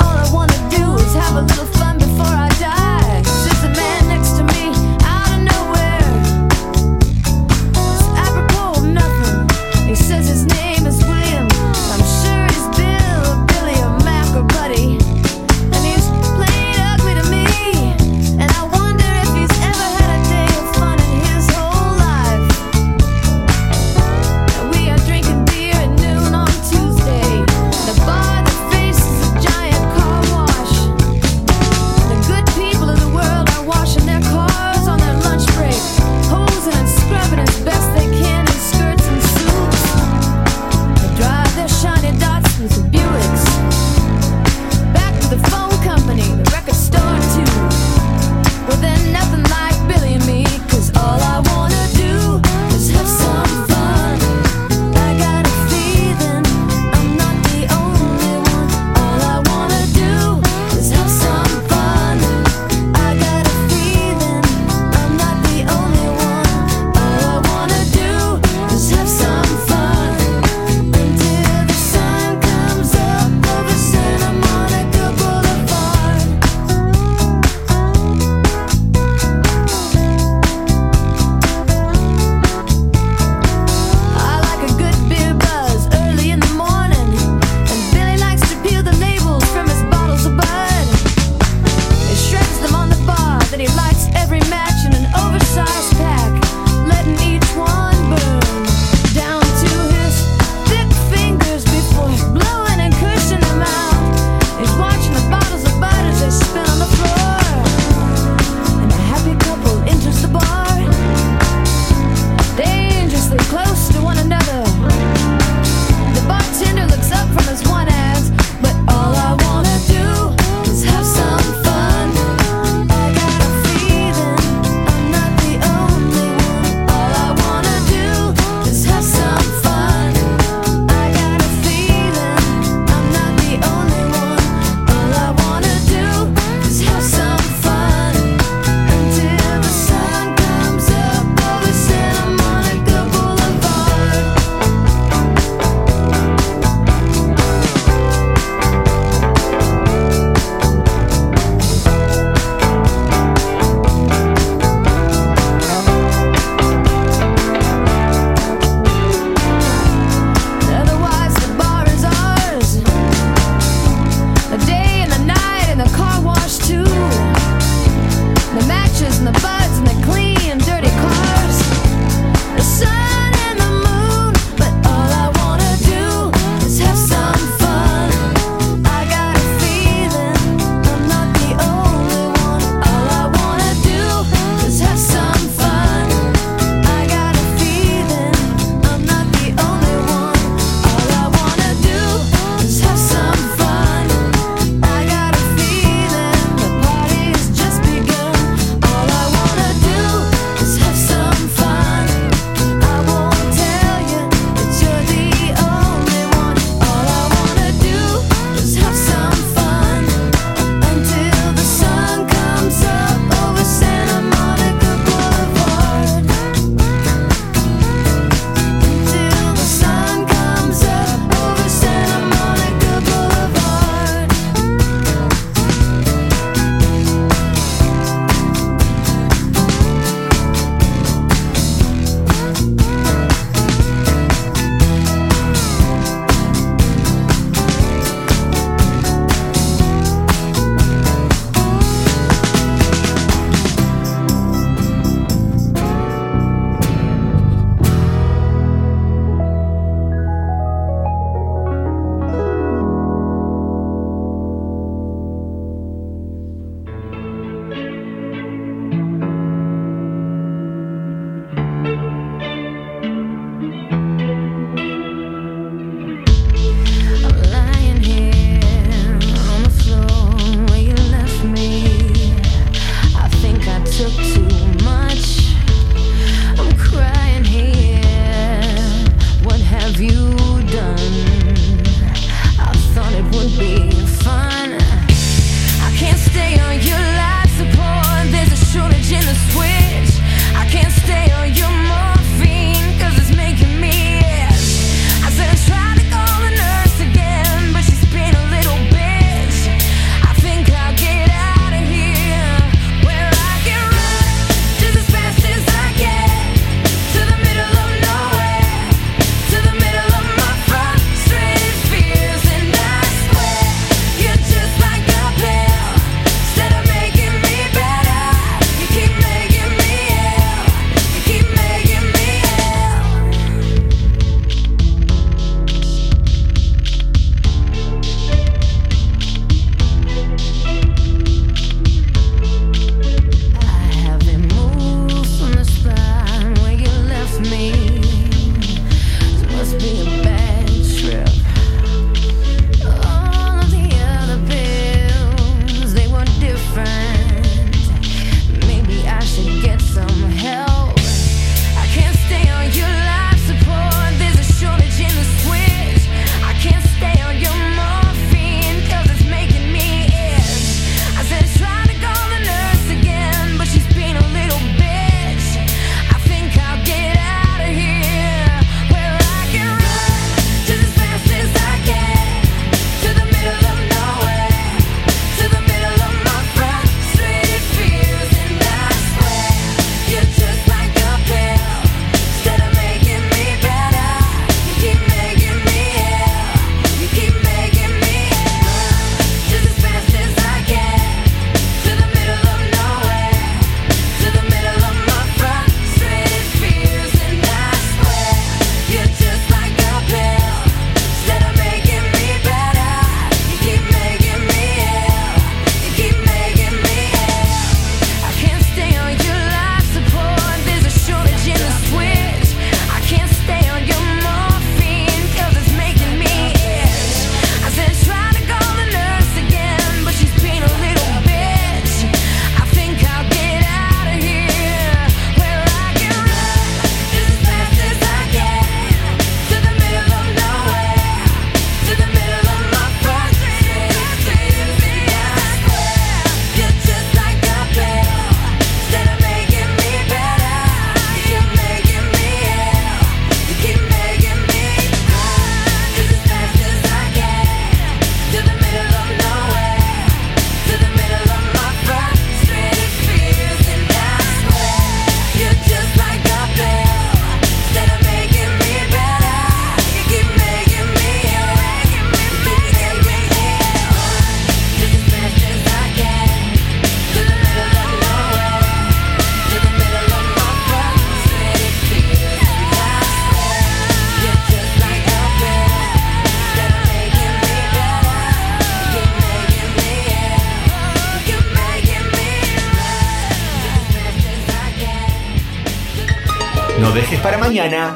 All 0.01 0.17
I 0.17 0.31
wanna 0.33 0.69
do 0.71 0.95
is 0.97 1.15
have 1.15 1.37
a 1.37 1.43
little 1.43 1.70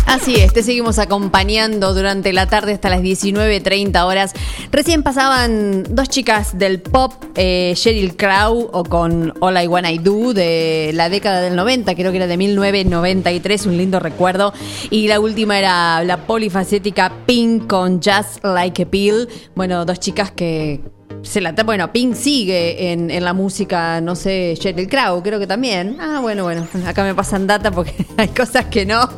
Así 0.07 0.37
es, 0.37 0.53
te 0.53 0.63
seguimos 0.63 0.99
acompañando 0.99 1.93
durante 1.93 2.33
la 2.33 2.47
tarde 2.47 2.73
hasta 2.73 2.89
las 2.89 3.03
19.30 3.03 4.05
horas. 4.05 4.33
Recién 4.77 5.03
pasaban 5.03 5.85
dos 5.89 6.11
chicas 6.11 6.59
del 6.59 6.83
pop, 6.83 7.11
eh, 7.35 7.73
Sheryl 7.75 8.15
Crow 8.15 8.69
o 8.75 8.85
con 8.85 9.33
All 9.41 9.63
I 9.63 9.67
Wanna 9.67 9.91
I 9.91 9.97
Do 9.97 10.35
de 10.35 10.91
la 10.93 11.09
década 11.09 11.41
del 11.41 11.57
90, 11.57 11.95
creo 11.95 12.11
que 12.11 12.19
era 12.19 12.27
de 12.27 12.37
1993, 12.37 13.65
un 13.65 13.79
lindo 13.79 14.01
recuerdo. 14.01 14.53
Y 14.91 15.09
la 15.09 15.19
última 15.19 15.59
era 15.59 16.05
la 16.05 16.27
polifacética 16.27 17.11
Pink 17.25 17.67
con 17.67 18.03
Just 18.03 18.45
Like 18.45 18.83
a 18.83 18.91
Pill. 18.91 19.29
Bueno, 19.55 19.87
dos 19.87 19.99
chicas 19.99 20.31
que 20.31 20.83
se 21.23 21.41
la 21.41 21.53
bueno, 21.53 21.93
Pink 21.93 22.15
sigue 22.15 22.93
en, 22.93 23.11
en 23.11 23.25
la 23.25 23.33
música, 23.33 24.01
no 24.01 24.15
sé, 24.15 24.55
Sheryl 24.59 24.89
Crow, 24.89 25.23
creo 25.23 25.39
que 25.39 25.47
también. 25.47 25.97
Ah, 26.01 26.21
bueno, 26.21 26.45
bueno, 26.45 26.67
acá 26.87 27.03
me 27.03 27.15
pasan 27.15 27.47
data 27.47 27.71
porque 27.71 27.95
hay 28.17 28.29
cosas 28.29 28.67
que 28.67 28.87
no. 28.87 29.09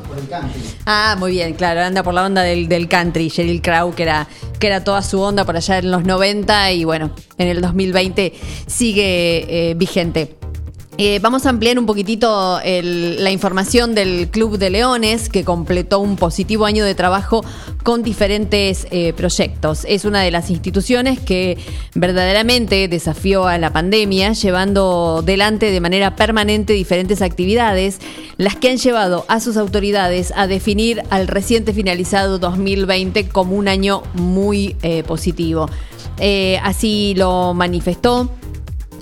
Ah, 0.87 1.17
muy 1.19 1.33
bien, 1.33 1.55
claro, 1.55 1.83
anda 1.83 2.03
por 2.03 2.15
la 2.15 2.25
onda 2.25 2.43
del, 2.43 2.69
del 2.69 2.89
country, 2.89 3.29
Sheryl 3.29 3.61
Crow, 3.61 3.95
que 3.95 4.05
era, 4.05 4.27
que 4.59 4.67
era 4.67 4.83
toda 4.83 5.03
su 5.03 5.21
onda 5.21 5.45
por 5.45 5.57
allá 5.57 5.79
en 5.79 5.91
los 5.91 6.05
90 6.05 6.73
y 6.73 6.85
bueno, 6.85 7.11
en 7.37 7.49
el 7.49 7.61
2020 7.61 8.33
sigue 8.67 9.71
eh, 9.71 9.75
vigente. 9.75 10.38
Eh, 11.01 11.21
vamos 11.23 11.47
a 11.47 11.51
ampliar 11.51 11.79
un 11.79 11.87
poquitito 11.87 12.59
la 12.61 13.31
información 13.31 13.95
del 13.95 14.29
Club 14.31 14.59
de 14.59 14.69
Leones, 14.69 15.29
que 15.29 15.45
completó 15.45 16.01
un 16.01 16.17
positivo 16.17 16.67
año 16.67 16.85
de 16.85 16.97
trabajo 16.97 17.45
con 17.85 18.03
diferentes 18.03 18.89
eh, 18.91 19.13
proyectos. 19.13 19.85
Es 19.89 20.05
una 20.05 20.23
de 20.23 20.33
las 20.33 20.51
instituciones 20.51 21.21
que 21.21 21.57
verdaderamente 21.95 22.89
desafió 22.89 23.47
a 23.47 23.59
la 23.59 23.73
pandemia, 23.73 24.33
llevando 24.33 25.23
delante 25.25 25.71
de 25.71 25.81
manera 25.81 26.17
permanente 26.17 26.73
diferentes 26.73 27.23
actividades, 27.23 28.01
las 28.37 28.57
que 28.57 28.69
han 28.71 28.79
llevado 28.79 29.25
a 29.29 29.39
sus 29.39 29.57
autoridades 29.57 30.33
a 30.35 30.49
definir 30.49 31.05
al 31.11 31.29
reciente 31.29 31.73
finalizado 31.73 32.41
2020 32.41 33.29
como 33.29 33.55
un 33.55 33.69
año 33.69 34.03
muy 34.15 34.75
eh, 34.83 35.05
positivo. 35.05 35.71
Así 36.65 37.15
lo 37.17 37.55
manifestó 37.55 38.29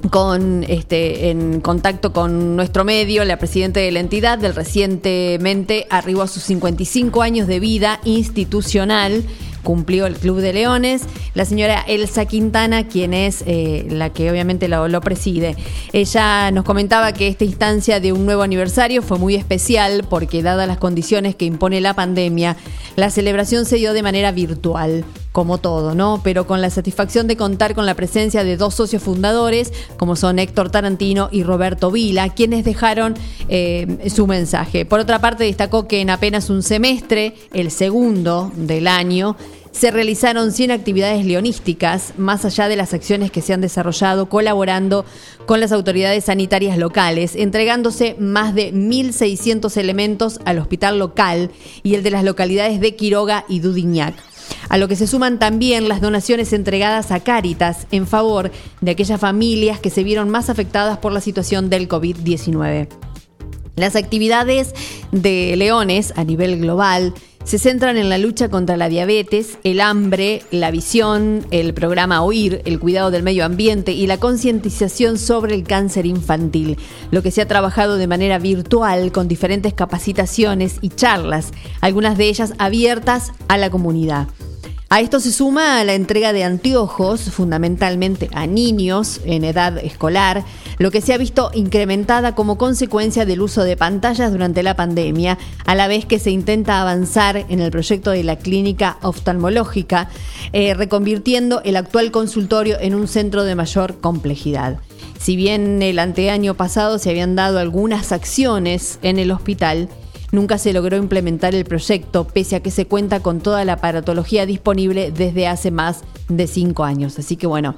con 0.09 0.65
este 0.65 1.31
en 1.31 1.61
contacto 1.61 2.13
con 2.13 2.57
nuestro 2.57 2.85
medio, 2.85 3.25
la 3.25 3.39
presidenta 3.39 3.81
de 3.81 3.91
la 3.91 4.01
entidad 4.01 4.39
del 4.39 4.55
recientemente 4.55 5.87
arribó 5.91 6.23
a 6.23 6.29
sus 6.29 6.43
55 6.45 7.23
años 7.23 7.47
de 7.47 7.61
vida 7.61 8.01
institucional. 8.05 9.25
Cumplió 9.67 10.07
el 10.07 10.15
Club 10.15 10.39
de 10.39 10.53
Leones, 10.53 11.03
la 11.35 11.45
señora 11.45 11.81
Elsa 11.89 12.25
Quintana, 12.27 12.87
quien 12.87 13.13
es 13.13 13.43
eh, 13.49 13.85
la 13.91 14.11
que 14.11 14.31
obviamente 14.31 14.69
lo, 14.69 15.01
preside. 15.01 15.57
Ella 15.93 16.53
nos 16.53 16.65
comentaba 16.65 17.13
que 17.13 17.27
esta 17.27 17.43
instancia 17.43 17.99
de 17.99 18.13
un 18.13 18.27
nuevo 18.27 18.43
aniversario 18.43 19.03
fue 19.03 19.19
muy 19.19 19.35
especial 19.35 20.07
porque, 20.09 20.45
dadas 20.45 20.69
las 20.69 20.79
condiciones 20.79 21.35
que 21.35 21.47
impone 21.47 21.81
la 21.81 21.95
pandemia, 21.95 22.57
la 22.95 23.11
celebración 23.11 23.65
se 23.67 23.75
dio 23.75 23.93
de 23.93 24.05
manera 24.05 24.31
virtual 24.31 25.05
como 25.33 25.59
todo, 25.59 25.95
¿no? 25.95 26.23
Pero 26.25 26.47
con 26.47 26.63
la 26.63 26.71
satisfacción 26.71 27.27
de 27.27 27.37
contar 27.37 27.75
con 27.75 27.85
la 27.85 27.95
presencia 27.95 28.43
de 28.43 28.57
dos 28.57 28.75
socios 28.75 29.03
fundadores, 29.03 29.71
como 29.99 30.17
son 30.17 30.39
Héctor 30.39 30.71
Tarantino 30.71 31.29
y 31.31 31.43
Roberto 31.43 31.91
Vila, 31.91 32.31
quienes 32.31 32.65
dejaron 32.65 33.15
eh, 33.51 34.09
su 34.09 34.27
mensaje. 34.27 34.87
Por 34.87 35.01
otra 35.01 35.19
parte, 35.19 35.45
destacó 35.45 35.87
que 35.87 36.01
en 36.01 36.09
apenas 36.09 36.49
un 36.49 36.63
semestre, 36.63 37.35
el 37.53 37.71
segundo 37.71 38.51
del 38.57 38.87
año, 38.87 39.37
se 39.77 39.91
realizaron 39.91 40.53
100 40.53 40.71
actividades 40.71 41.27
leonísticas, 41.27 42.15
más 42.17 42.47
allá 42.47 42.67
de 42.69 42.77
las 42.77 42.95
acciones 42.95 43.31
que 43.31 43.43
se 43.43 43.53
han 43.53 43.61
desarrollado 43.61 44.31
colaborando 44.31 45.05
con 45.45 45.61
las 45.61 45.71
autoridades 45.71 46.25
sanitarias 46.25 46.79
locales, 46.79 47.37
entregándose 47.37 48.17
más 48.19 48.55
de 48.55 48.73
1.600 48.73 49.77
elementos 49.77 50.41
al 50.47 50.59
hospital 50.59 50.99
local 50.99 51.51
y 51.83 51.95
el 51.95 52.03
de 52.03 52.11
las 52.11 52.25
localidades 52.25 52.81
de 52.81 52.97
Quiroga 52.97 53.45
y 53.49 53.61
Dudignac 53.61 54.15
a 54.69 54.79
lo 54.79 54.89
que 54.89 54.97
se 54.97 55.07
suman 55.07 55.39
también 55.39 55.89
las 55.89 56.01
donaciones 56.01 56.53
entregadas 56.53 57.11
a 57.11 57.21
Cáritas 57.21 57.87
en 57.91 58.07
favor 58.07 58.51
de 58.81 58.91
aquellas 58.93 59.21
familias 59.21 59.81
que 59.81 59.91
se 59.91 60.05
vieron 60.05 60.31
más 60.31 60.49
afectadas 60.51 60.99
por 60.99 61.13
la 61.13 61.21
situación 61.21 61.69
del 61.69 61.89
COVID-19. 61.89 62.89
Las 63.75 63.97
actividades 63.97 64.73
de 65.13 65.55
Leones 65.57 66.13
a 66.17 66.25
nivel 66.25 66.61
global 66.61 67.13
se 67.47 67.61
centran 67.61 67.97
en 67.97 68.09
la 68.09 68.19
lucha 68.19 68.49
contra 68.49 68.77
la 68.77 68.89
diabetes, 68.89 69.59
el 69.63 69.81
hambre, 69.81 70.43
la 70.51 70.73
visión, 70.73 71.47
el 71.53 71.75
programa 71.75 72.23
OIR, 72.23 72.61
el 72.65 72.81
cuidado 72.81 73.13
del 73.13 73.23
medio 73.23 73.45
ambiente 73.45 73.93
y 73.93 74.09
la 74.09 74.19
concientización 74.19 75.17
sobre 75.17 75.55
el 75.55 75.63
cáncer 75.63 76.07
infantil, 76.07 76.77
lo 77.13 77.23
que 77.23 77.31
se 77.31 77.41
ha 77.41 77.47
trabajado 77.47 77.99
de 77.99 78.09
manera 78.09 78.41
virtual 78.41 79.13
con 79.13 79.29
diferentes 79.29 79.75
capacitaciones 79.75 80.79
y 80.81 80.89
charlas, 80.89 81.53
algunas 81.81 82.19
de 82.19 82.27
ellas 82.27 82.53
abiertas 82.59 83.33
a 83.47 83.59
la 83.59 83.71
comunidad. 83.71 84.27
A 84.89 85.01
esto 85.01 85.19
se 85.19 85.33
suma 85.33 85.83
la 85.83 85.95
entrega 85.95 86.33
de 86.33 86.45
anteojos, 86.45 87.23
fundamentalmente 87.23 88.31
a 88.33 88.47
niños 88.47 89.21
en 89.25 89.43
edad 89.43 89.77
escolar, 89.79 90.45
lo 90.79 90.93
que 90.93 91.01
se 91.01 91.13
ha 91.13 91.19
visto 91.19 91.51
incrementada 91.55 92.37
como 92.37 92.57
consecuencia 92.57 93.27
del 93.27 93.43
uso 93.43 93.65
de 93.65 93.77
pantallas 93.77 94.31
durante 94.31 94.63
la 94.63 94.77
pandemia, 94.77 95.39
a 95.65 95.75
la 95.75 95.89
vez 95.89 96.07
que 96.07 96.21
se 96.21 96.31
intenta 96.31 96.81
avanzar 96.81 97.47
en 97.49 97.59
el 97.61 97.73
proyecto 97.73 98.13
de 98.13 98.23
la 98.23 98.37
clínica 98.37 98.99
oftalmológica, 99.03 100.09
eh, 100.53 100.73
reconvirtiendo 100.75 101.63
el 101.65 101.75
actual 101.75 102.13
consultorio 102.13 102.79
en 102.79 102.95
un 102.95 103.09
centro 103.09 103.43
de 103.43 103.57
mayor 103.57 103.99
complejidad. 103.99 104.79
Si 105.19 105.35
bien 105.35 105.83
el 105.83 105.99
anteaño 105.99 106.55
pasado 106.55 107.01
se 107.01 107.11
habían 107.11 107.35
dado 107.35 107.59
algunas 107.59 108.13
acciones 108.13 109.01
en 109.03 109.19
el 109.19 109.33
hospital, 109.33 109.89
Nunca 110.37 110.59
se 110.59 110.75
logró 110.75 110.99
implementar 110.99 111.55
el 111.55 111.65
proyecto, 111.65 112.27
pese 112.27 112.57
a 112.57 112.61
que 112.61 112.71
se 112.71 112.85
cuenta 112.85 113.21
con 113.21 113.41
toda 113.41 113.65
la 113.65 113.73
aparatología 113.73 114.45
disponible 114.45 115.11
desde 115.11 115.49
hace 115.49 115.71
más 115.71 116.03
de 116.29 116.47
cinco 116.47 116.85
años. 116.85 117.19
Así 117.19 117.37
que 117.37 117.47
bueno, 117.47 117.75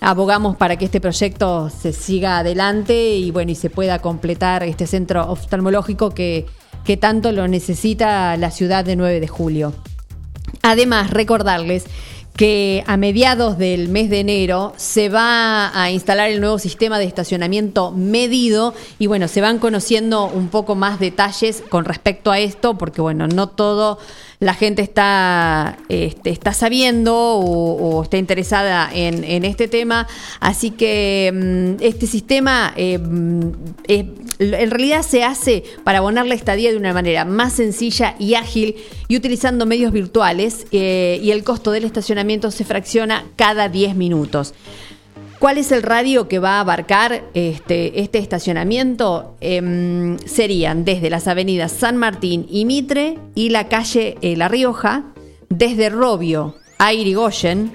abogamos 0.00 0.56
para 0.56 0.76
que 0.76 0.84
este 0.84 1.00
proyecto 1.00 1.68
se 1.68 1.92
siga 1.92 2.38
adelante 2.38 3.16
y 3.16 3.32
bueno, 3.32 3.50
y 3.50 3.56
se 3.56 3.70
pueda 3.70 3.98
completar 3.98 4.62
este 4.62 4.86
centro 4.86 5.28
oftalmológico 5.28 6.10
que, 6.10 6.46
que 6.84 6.96
tanto 6.96 7.32
lo 7.32 7.48
necesita 7.48 8.36
la 8.36 8.52
ciudad 8.52 8.84
de 8.84 8.94
9 8.94 9.18
de 9.18 9.26
julio. 9.26 9.72
Además, 10.62 11.10
recordarles 11.10 11.86
que 12.36 12.84
a 12.86 12.96
mediados 12.96 13.56
del 13.56 13.88
mes 13.88 14.10
de 14.10 14.20
enero 14.20 14.74
se 14.76 15.08
va 15.08 15.70
a 15.80 15.90
instalar 15.90 16.30
el 16.30 16.40
nuevo 16.40 16.58
sistema 16.58 16.98
de 16.98 17.06
estacionamiento 17.06 17.92
medido 17.92 18.74
y 18.98 19.06
bueno, 19.06 19.26
se 19.26 19.40
van 19.40 19.58
conociendo 19.58 20.26
un 20.26 20.48
poco 20.48 20.74
más 20.74 21.00
detalles 21.00 21.62
con 21.68 21.86
respecto 21.86 22.30
a 22.30 22.38
esto 22.38 22.76
porque 22.76 23.00
bueno, 23.00 23.26
no 23.26 23.48
todo 23.48 23.98
la 24.38 24.54
gente 24.54 24.82
está, 24.82 25.78
este, 25.88 26.30
está 26.30 26.52
sabiendo 26.52 27.14
o, 27.16 28.02
está 28.02 28.18
interesada 28.18 28.90
en, 28.92 29.44
este 29.44 29.68
tema, 29.68 30.06
así 30.40 30.70
que 30.70 31.32
mm, 31.32 31.82
este 31.82 32.06
sistema 32.06 32.72
eh, 32.76 32.98
mm, 32.98 33.52
en 34.38 34.70
realidad 34.70 35.02
se 35.02 35.24
hace 35.24 35.64
para 35.84 35.98
abonar 35.98 36.26
la 36.26 36.34
estadía 36.34 36.70
de 36.70 36.76
una 36.76 36.92
manera 36.92 37.24
más 37.24 37.54
sencilla 37.54 38.14
y 38.18 38.34
ágil 38.34 38.76
y 39.08 39.16
utilizando 39.16 39.66
medios 39.66 39.92
virtuales 39.92 40.66
eh, 40.72 41.18
y 41.22 41.30
el 41.30 41.44
costo 41.44 41.70
del 41.70 41.84
estacionamiento 41.84 42.50
se 42.50 42.64
fracciona 42.64 43.24
cada 43.36 43.68
10 43.68 43.96
minutos. 43.96 44.54
¿Cuál 45.38 45.58
es 45.58 45.70
el 45.70 45.82
radio 45.82 46.28
que 46.28 46.38
va 46.38 46.52
a 46.52 46.60
abarcar 46.60 47.24
este, 47.34 48.00
este 48.00 48.18
estacionamiento? 48.18 49.36
Em, 49.40 50.18
serían 50.20 50.84
desde 50.86 51.10
las 51.10 51.28
avenidas 51.28 51.72
San 51.72 51.98
Martín 51.98 52.46
y 52.48 52.64
Mitre 52.64 53.18
y 53.34 53.50
la 53.50 53.68
calle 53.68 54.16
eh, 54.22 54.34
La 54.36 54.48
Rioja, 54.48 55.04
desde 55.50 55.90
Robio 55.90 56.54
a 56.78 56.94
Irigoyen 56.94 57.72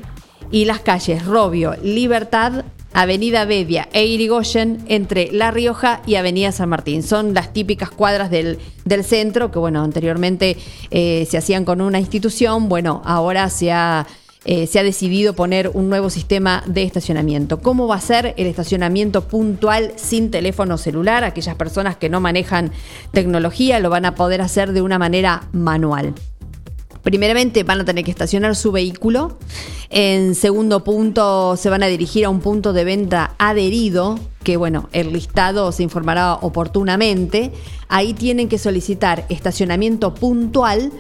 y 0.52 0.66
las 0.66 0.80
calles 0.80 1.26
Robio, 1.26 1.76
Libertad, 1.84 2.66
Avenida 2.94 3.46
Bedia 3.46 3.88
e 3.94 4.06
Irigoyen 4.06 4.84
entre 4.88 5.32
La 5.32 5.52
Rioja 5.52 6.02
y 6.08 6.16
Avenida 6.16 6.52
San 6.52 6.70
Martín. 6.70 7.04
Son 7.04 7.36
las 7.36 7.54
típicas 7.54 7.92
cuadras 7.92 8.32
del, 8.32 8.58
del 8.86 9.04
centro 9.04 9.52
que, 9.52 9.60
bueno, 9.60 9.84
anteriormente 9.84 10.58
eh, 10.90 11.28
se 11.30 11.38
hacían 11.38 11.64
con 11.64 11.80
una 11.80 12.00
institución, 12.00 12.70
bueno, 12.70 13.04
ahora 13.06 13.50
se 13.50 13.72
ha 13.72 14.08
eh, 14.44 14.66
se 14.66 14.80
ha 14.80 14.84
decidido 14.84 15.36
poner 15.36 15.70
un 15.74 15.90
nuevo 15.90 16.10
sistema 16.10 16.64
de 16.66 16.84
estacionamiento. 16.84 17.60
¿Cómo 17.60 17.88
va 17.88 17.96
a 17.96 18.02
ser 18.02 18.34
el 18.38 18.48
estacionamiento 18.48 19.28
puntual 19.28 19.94
sin 19.98 20.32
teléfono 20.32 20.80
celular? 20.80 21.24
Aquellas 21.24 21.56
personas 21.56 21.96
que 21.96 22.10
no 22.10 22.20
manejan 22.22 22.72
tecnología 23.12 23.80
lo 23.80 23.92
van 23.92 24.06
a 24.06 24.16
poder 24.16 24.42
hacer 24.42 24.74
de 24.74 24.82
una 24.82 24.98
manera 24.98 25.48
manual. 25.52 26.16
Primeramente 27.04 27.64
van 27.64 27.82
a 27.82 27.86
tener 27.86 28.04
que 28.04 28.12
estacionar 28.12 28.56
su 28.56 28.72
vehículo. 28.72 29.38
En 29.90 30.36
segundo 30.36 30.84
punto 30.84 31.56
se 31.58 31.70
van 31.70 31.84
a 31.84 31.88
dirigir 31.88 32.26
a 32.26 32.30
un 32.30 32.42
punto 32.42 32.74
de 32.74 32.84
venta 32.84 33.36
adherido, 33.40 34.20
que 34.44 34.58
bueno, 34.58 34.88
el 34.92 35.12
listado 35.12 35.72
se 35.72 35.84
informará 35.84 36.36
oportunamente. 36.36 37.52
Ahí 37.90 38.14
tienen 38.14 38.50
que 38.50 38.58
solicitar 38.58 39.26
estacionamiento 39.30 40.14
puntual. 40.14 40.92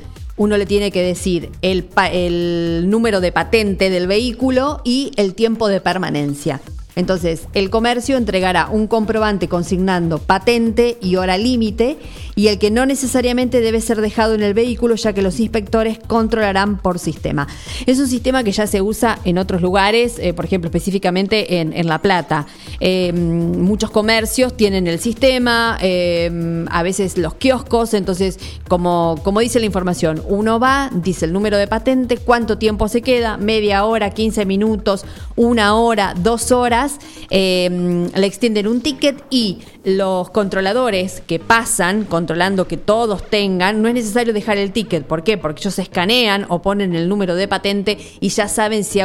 Uno 0.42 0.58
le 0.58 0.66
tiene 0.66 0.90
que 0.90 1.04
decir 1.04 1.52
el, 1.62 1.88
el 2.12 2.90
número 2.90 3.22
de 3.22 3.32
patente 3.32 3.92
del 3.92 4.08
vehículo 4.08 4.82
y 4.84 5.12
el 5.16 5.36
tiempo 5.36 5.68
de 5.68 5.82
permanencia. 5.82 6.60
Entonces, 6.96 7.48
el 7.54 7.70
comercio 7.70 8.18
entregará 8.18 8.68
un 8.70 8.88
comprobante 8.88 9.48
consignando 9.48 10.20
patente 10.20 10.98
y 11.02 11.16
hora 11.16 11.38
límite 11.38 11.98
y 12.36 12.48
el 12.48 12.60
que 12.60 12.72
no 12.72 12.86
necesariamente 12.86 13.62
debe 13.62 13.82
ser 13.82 14.02
dejado 14.02 14.34
en 14.34 14.42
el 14.42 14.54
vehículo 14.54 14.96
ya 14.96 15.14
que 15.14 15.22
los 15.22 15.40
inspectores 15.40 16.00
controlarán 16.08 16.78
por 16.78 17.00
sistema. 17.00 17.48
Es 17.86 18.00
un 18.00 18.08
sistema 18.08 18.44
que 18.44 18.52
ya 18.52 18.68
se 18.68 18.82
usa 18.82 19.20
en 19.24 19.38
otros 19.38 19.62
lugares, 19.62 20.18
eh, 20.20 20.34
por 20.34 20.46
ejemplo, 20.46 20.68
específicamente 20.68 21.60
en, 21.60 21.74
en 21.74 21.88
La 21.88 22.00
Plata. 22.00 22.48
Eh, 22.80 23.14
muchos 23.14 23.92
comercios 23.92 24.56
tienen 24.58 24.88
el 24.88 25.00
sistema, 25.00 25.78
eh, 25.82 26.66
a 26.70 26.84
veces 26.84 27.18
los 27.18 27.36
kioscos, 27.36 27.94
entonces, 27.94 28.40
como, 28.68 29.20
como 29.24 29.40
dice 29.40 29.60
la 29.60 29.66
información, 29.66 30.22
uno 30.28 30.60
va, 30.60 30.90
dice 30.94 31.26
el 31.26 31.34
número 31.34 31.58
de 31.58 31.68
patente, 31.68 32.18
cuánto 32.18 32.58
tiempo 32.58 32.88
se 32.88 33.02
queda, 33.02 33.38
media 33.38 33.86
hora, 33.86 34.10
15 34.10 34.46
minutos, 34.46 35.06
una 35.36 35.76
hora, 35.76 36.14
dos 36.18 36.52
horas, 36.52 36.81
eh, 37.30 38.10
le 38.14 38.28
extienden 38.28 38.68
un 38.68 38.82
ticket 38.82 39.24
y 39.30 39.60
los 39.84 40.30
controladores 40.30 41.22
que 41.26 41.40
pasan, 41.40 42.06
controlando 42.06 42.68
que 42.68 42.78
todos 42.78 43.28
tengan, 43.30 43.82
no 43.82 43.88
es 43.88 43.96
necesario 43.96 44.34
dejar 44.34 44.58
el 44.58 44.72
ticket. 44.72 45.06
¿Por 45.06 45.24
qué? 45.24 45.38
Porque 45.38 45.62
ellos 45.62 45.80
escanean 45.80 46.46
o 46.50 46.62
ponen 46.62 46.94
el 46.96 47.10
número 47.10 47.36
de 47.36 47.48
patente 47.48 47.98
y 48.20 48.30
ya 48.30 48.48
saben 48.48 48.84
si, 48.84 49.00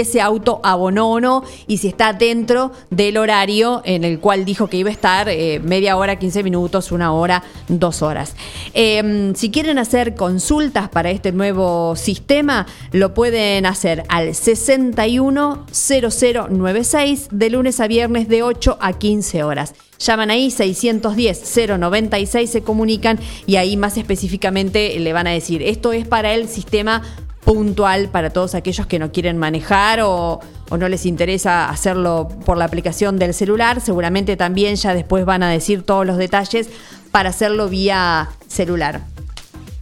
ese 0.00 0.20
auto 0.20 0.60
abonó 0.62 1.10
o 1.10 1.20
no 1.20 1.42
y 1.66 1.78
si 1.78 1.88
está 1.88 2.12
dentro 2.12 2.72
del 2.90 3.16
horario 3.18 3.82
en 3.84 4.04
el 4.04 4.20
cual 4.20 4.44
dijo 4.44 4.68
que 4.68 4.76
iba 4.78 4.90
a 4.90 4.92
estar 4.92 5.28
eh, 5.28 5.60
media 5.62 5.96
hora, 5.96 6.18
15 6.18 6.42
minutos, 6.42 6.90
una 6.92 7.12
hora, 7.12 7.42
dos 7.68 8.02
horas. 8.02 8.34
Eh, 8.74 9.32
si 9.34 9.50
quieren 9.50 9.78
hacer 9.78 10.14
consultas 10.14 10.88
para 10.88 11.10
este 11.10 11.32
nuevo 11.32 11.96
sistema, 11.96 12.66
lo 12.92 13.14
pueden 13.14 13.66
hacer 13.66 14.04
al 14.08 14.34
610096 14.34 17.21
de 17.30 17.50
lunes 17.50 17.80
a 17.80 17.86
viernes 17.86 18.28
de 18.28 18.42
8 18.42 18.78
a 18.80 18.92
15 18.92 19.42
horas. 19.44 19.74
Llaman 19.98 20.30
ahí 20.30 20.48
610-096, 20.48 22.46
se 22.46 22.62
comunican 22.62 23.18
y 23.46 23.56
ahí 23.56 23.76
más 23.76 23.96
específicamente 23.96 24.98
le 24.98 25.12
van 25.12 25.26
a 25.26 25.30
decir, 25.30 25.62
esto 25.62 25.92
es 25.92 26.06
para 26.06 26.34
el 26.34 26.48
sistema 26.48 27.02
puntual 27.44 28.08
para 28.08 28.30
todos 28.30 28.54
aquellos 28.54 28.86
que 28.86 28.98
no 28.98 29.12
quieren 29.12 29.36
manejar 29.36 30.00
o, 30.00 30.40
o 30.70 30.76
no 30.76 30.88
les 30.88 31.06
interesa 31.06 31.68
hacerlo 31.68 32.28
por 32.44 32.56
la 32.56 32.64
aplicación 32.64 33.18
del 33.18 33.34
celular. 33.34 33.80
Seguramente 33.80 34.36
también 34.36 34.76
ya 34.76 34.94
después 34.94 35.24
van 35.24 35.42
a 35.42 35.50
decir 35.50 35.82
todos 35.82 36.06
los 36.06 36.16
detalles 36.16 36.70
para 37.10 37.30
hacerlo 37.30 37.68
vía 37.68 38.30
celular. 38.48 39.11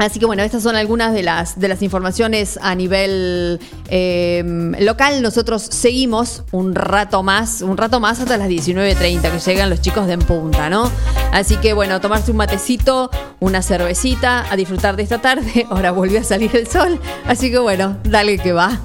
Así 0.00 0.18
que 0.18 0.24
bueno, 0.24 0.42
estas 0.42 0.62
son 0.62 0.76
algunas 0.76 1.12
de 1.12 1.22
las, 1.22 1.60
de 1.60 1.68
las 1.68 1.82
informaciones 1.82 2.58
a 2.62 2.74
nivel 2.74 3.60
eh, 3.90 4.42
local. 4.80 5.20
Nosotros 5.20 5.62
seguimos 5.62 6.42
un 6.52 6.74
rato 6.74 7.22
más, 7.22 7.60
un 7.60 7.76
rato 7.76 8.00
más 8.00 8.18
hasta 8.18 8.38
las 8.38 8.48
19.30 8.48 9.30
que 9.30 9.38
llegan 9.38 9.68
los 9.68 9.82
chicos 9.82 10.06
de 10.06 10.14
En 10.14 10.20
Punta, 10.20 10.70
¿no? 10.70 10.90
Así 11.32 11.56
que 11.58 11.74
bueno, 11.74 12.00
tomarse 12.00 12.30
un 12.30 12.38
matecito, 12.38 13.10
una 13.40 13.60
cervecita, 13.60 14.50
a 14.50 14.56
disfrutar 14.56 14.96
de 14.96 15.02
esta 15.02 15.20
tarde. 15.20 15.66
Ahora 15.70 15.90
volvió 15.90 16.20
a 16.20 16.24
salir 16.24 16.56
el 16.56 16.66
sol. 16.66 16.98
Así 17.26 17.50
que 17.50 17.58
bueno, 17.58 17.98
dale 18.02 18.38
que 18.38 18.54
va. 18.54 18.80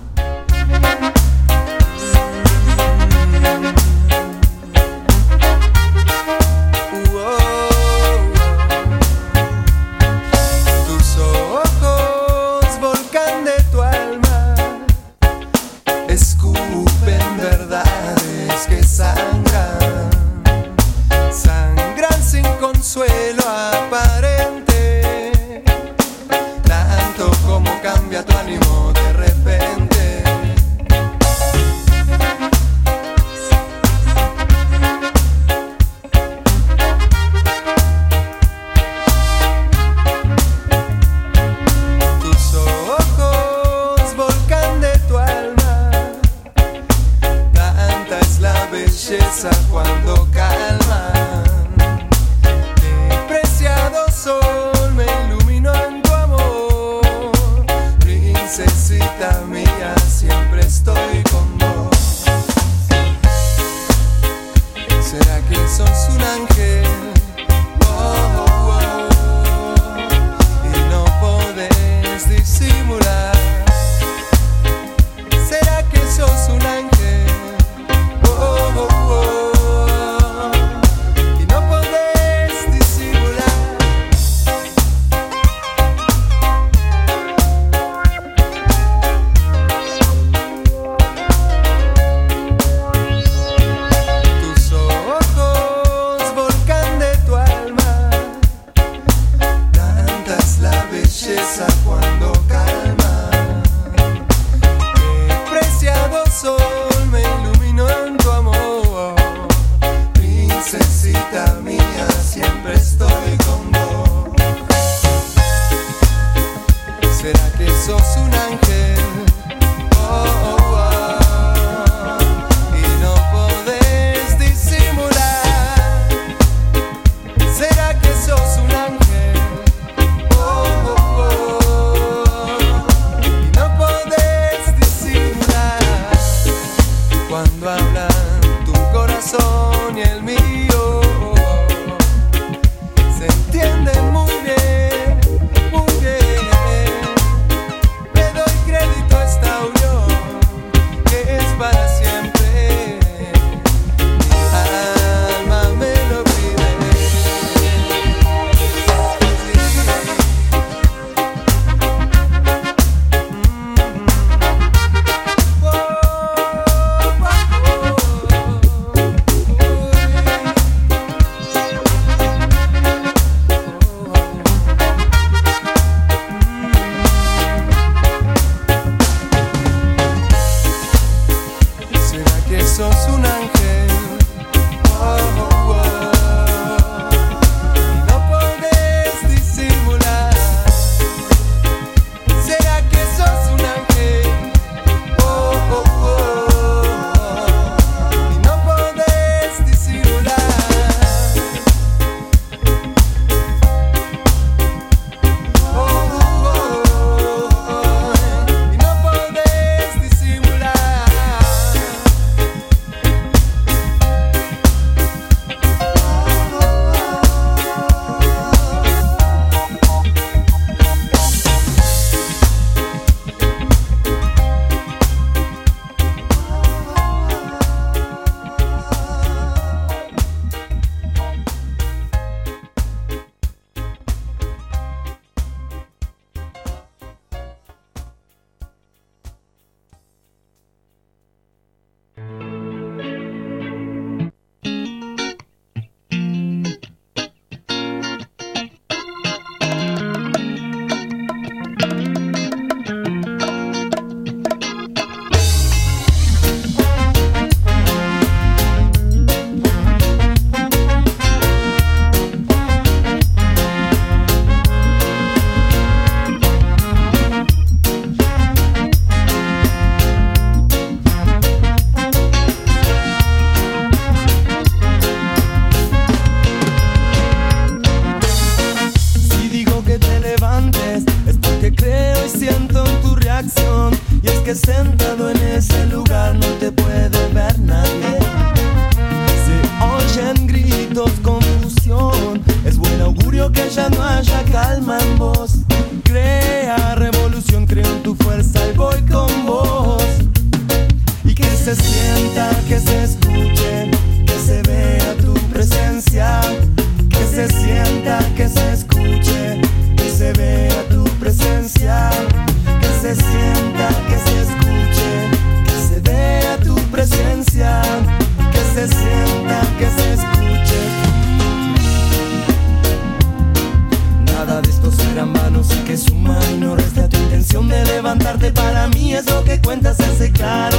pasar 330.45 330.74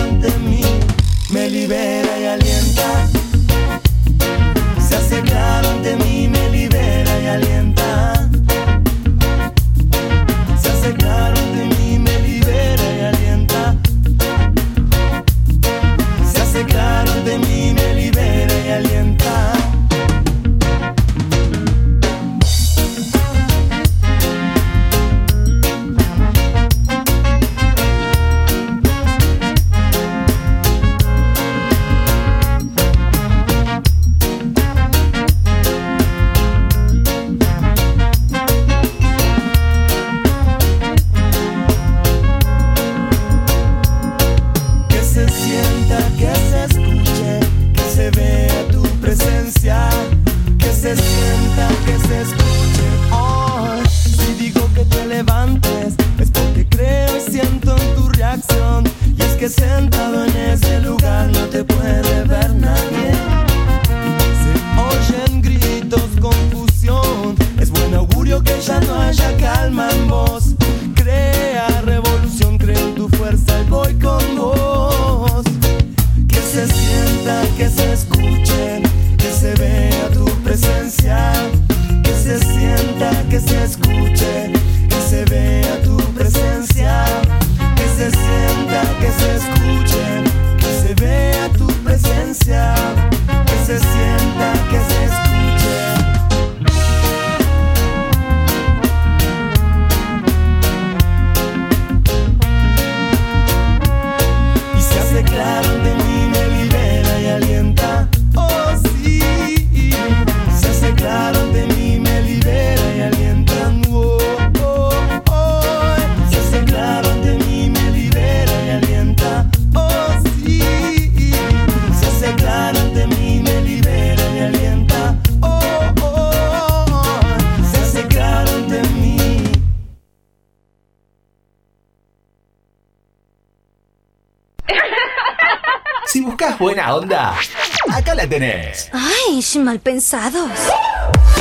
Malpensados. 139.67 140.53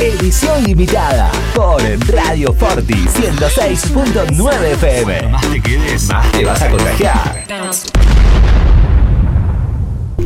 Edición 0.00 0.64
limitada 0.64 1.30
por 1.54 1.80
Radio 2.12 2.52
Forti 2.52 2.94
106.9 2.94 4.64
FM. 4.72 5.28
Más 5.28 5.48
te 5.48 5.60
quedes, 5.62 6.08
más 6.08 6.32
te 6.32 6.44
vas 6.44 6.60
a 6.60 6.68
contagiar. 6.68 7.44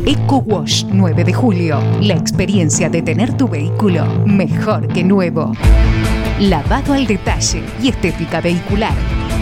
Eco 0.07 0.39
Wash 0.39 0.87
9 0.91 1.25
de 1.25 1.35
julio. 1.35 1.79
La 2.01 2.15
experiencia 2.15 2.89
de 2.89 3.03
tener 3.03 3.37
tu 3.37 3.47
vehículo 3.47 4.07
mejor 4.25 4.89
que 4.89 5.05
nuevo. 5.05 5.53
Lavado 6.39 6.95
al 6.95 7.07
detalle 7.07 7.63
y 7.83 7.89
estética 7.89 8.41
vehicular 8.41 8.95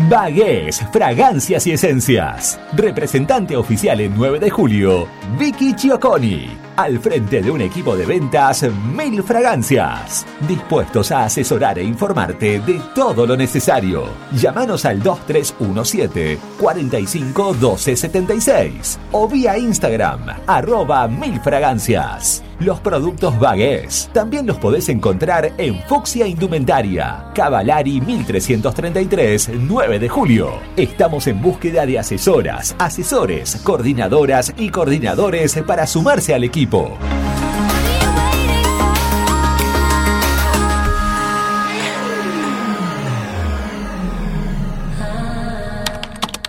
Bagués, 0.09 0.83
fragancias 0.91 1.65
y 1.65 1.71
esencias. 1.71 2.59
Representante 2.73 3.55
oficial 3.57 3.99
en 3.99 4.15
9 4.15 4.39
de 4.39 4.51
julio, 4.51 5.07
Vicky 5.39 5.73
Chioconi. 5.73 6.72
Al 6.75 6.97
frente 6.97 7.39
de 7.43 7.51
un 7.51 7.61
equipo 7.61 7.95
de 7.95 8.03
ventas, 8.03 8.65
Mil 8.95 9.21
Fragancias. 9.21 10.25
Dispuestos 10.47 11.11
a 11.11 11.25
asesorar 11.25 11.77
e 11.77 11.83
informarte 11.83 12.59
de 12.61 12.81
todo 12.95 13.27
lo 13.27 13.37
necesario. 13.37 14.05
Llámanos 14.31 14.83
al 14.85 15.03
2317 15.03 16.39
45 16.59 17.53
12 17.53 17.95
76 17.95 18.99
o 19.11 19.27
vía 19.27 19.55
Instagram, 19.55 20.21
arroba 20.47 21.07
Mil 21.07 21.39
Fragancias. 21.41 22.43
los 22.59 22.79
productos 22.79 23.37
Bagués. 23.39 24.09
También 24.13 24.47
los 24.47 24.57
podés 24.57 24.87
encontrar 24.89 25.51
en 25.57 25.81
Fuxia 25.83 26.25
Indumentaria, 26.27 27.25
Cavalari 27.35 27.99
1333, 27.99 29.51
9 29.59 29.99
de 29.99 30.09
julio. 30.09 30.53
Estamos 30.77 31.27
en 31.27 31.41
búsqueda 31.41 31.85
de 31.85 31.99
asesoras, 31.99 32.75
asesores, 32.79 33.57
coordinadoras 33.63 34.53
y 34.57 34.69
coordinadores 34.69 35.59
para 35.67 35.85
sumarse 35.85 36.33
al 36.33 36.43
equipo. 36.45 36.62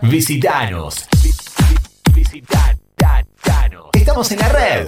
Visitanos. 0.02 1.08
Visitanos. 2.12 2.78
Estamos 3.94 4.30
en 4.30 4.38
la 4.38 4.48
red. 4.48 4.84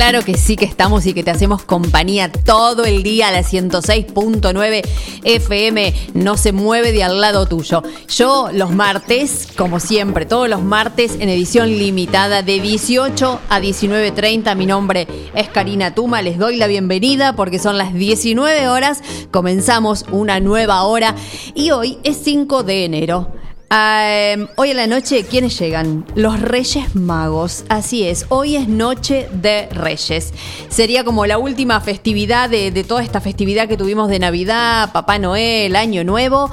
Claro 0.00 0.24
que 0.24 0.38
sí 0.38 0.56
que 0.56 0.64
estamos 0.64 1.04
y 1.04 1.12
que 1.12 1.22
te 1.22 1.30
hacemos 1.30 1.62
compañía 1.62 2.32
todo 2.32 2.86
el 2.86 3.02
día 3.02 3.28
a 3.28 3.32
la 3.32 3.40
106.9 3.40 4.82
FM. 5.24 5.94
No 6.14 6.38
se 6.38 6.52
mueve 6.52 6.92
de 6.92 7.04
al 7.04 7.20
lado 7.20 7.44
tuyo. 7.44 7.82
Yo 8.08 8.48
los 8.50 8.70
martes, 8.70 9.48
como 9.58 9.78
siempre, 9.78 10.24
todos 10.24 10.48
los 10.48 10.62
martes 10.62 11.18
en 11.20 11.28
edición 11.28 11.68
limitada 11.68 12.42
de 12.42 12.60
18 12.60 13.40
a 13.50 13.60
19.30. 13.60 14.56
Mi 14.56 14.64
nombre 14.64 15.06
es 15.34 15.50
Karina 15.50 15.94
Tuma. 15.94 16.22
Les 16.22 16.38
doy 16.38 16.56
la 16.56 16.66
bienvenida 16.66 17.36
porque 17.36 17.58
son 17.58 17.76
las 17.76 17.92
19 17.92 18.68
horas. 18.68 19.02
Comenzamos 19.30 20.06
una 20.10 20.40
nueva 20.40 20.82
hora 20.84 21.14
y 21.54 21.72
hoy 21.72 21.98
es 22.04 22.16
5 22.24 22.62
de 22.62 22.86
enero. 22.86 23.39
Hoy 23.72 24.70
en 24.70 24.76
la 24.76 24.88
noche, 24.88 25.22
¿quiénes 25.22 25.56
llegan? 25.56 26.04
Los 26.16 26.40
Reyes 26.40 26.96
Magos. 26.96 27.64
Así 27.68 28.02
es, 28.04 28.26
hoy 28.28 28.56
es 28.56 28.66
Noche 28.66 29.28
de 29.32 29.68
Reyes. 29.68 30.34
Sería 30.68 31.04
como 31.04 31.24
la 31.24 31.38
última 31.38 31.80
festividad 31.80 32.50
de 32.50 32.84
toda 32.84 33.04
esta 33.04 33.20
festividad 33.20 33.68
que 33.68 33.76
tuvimos 33.76 34.08
de 34.08 34.18
Navidad, 34.18 34.90
Papá 34.92 35.20
Noel, 35.20 35.76
Año 35.76 36.02
Nuevo. 36.02 36.50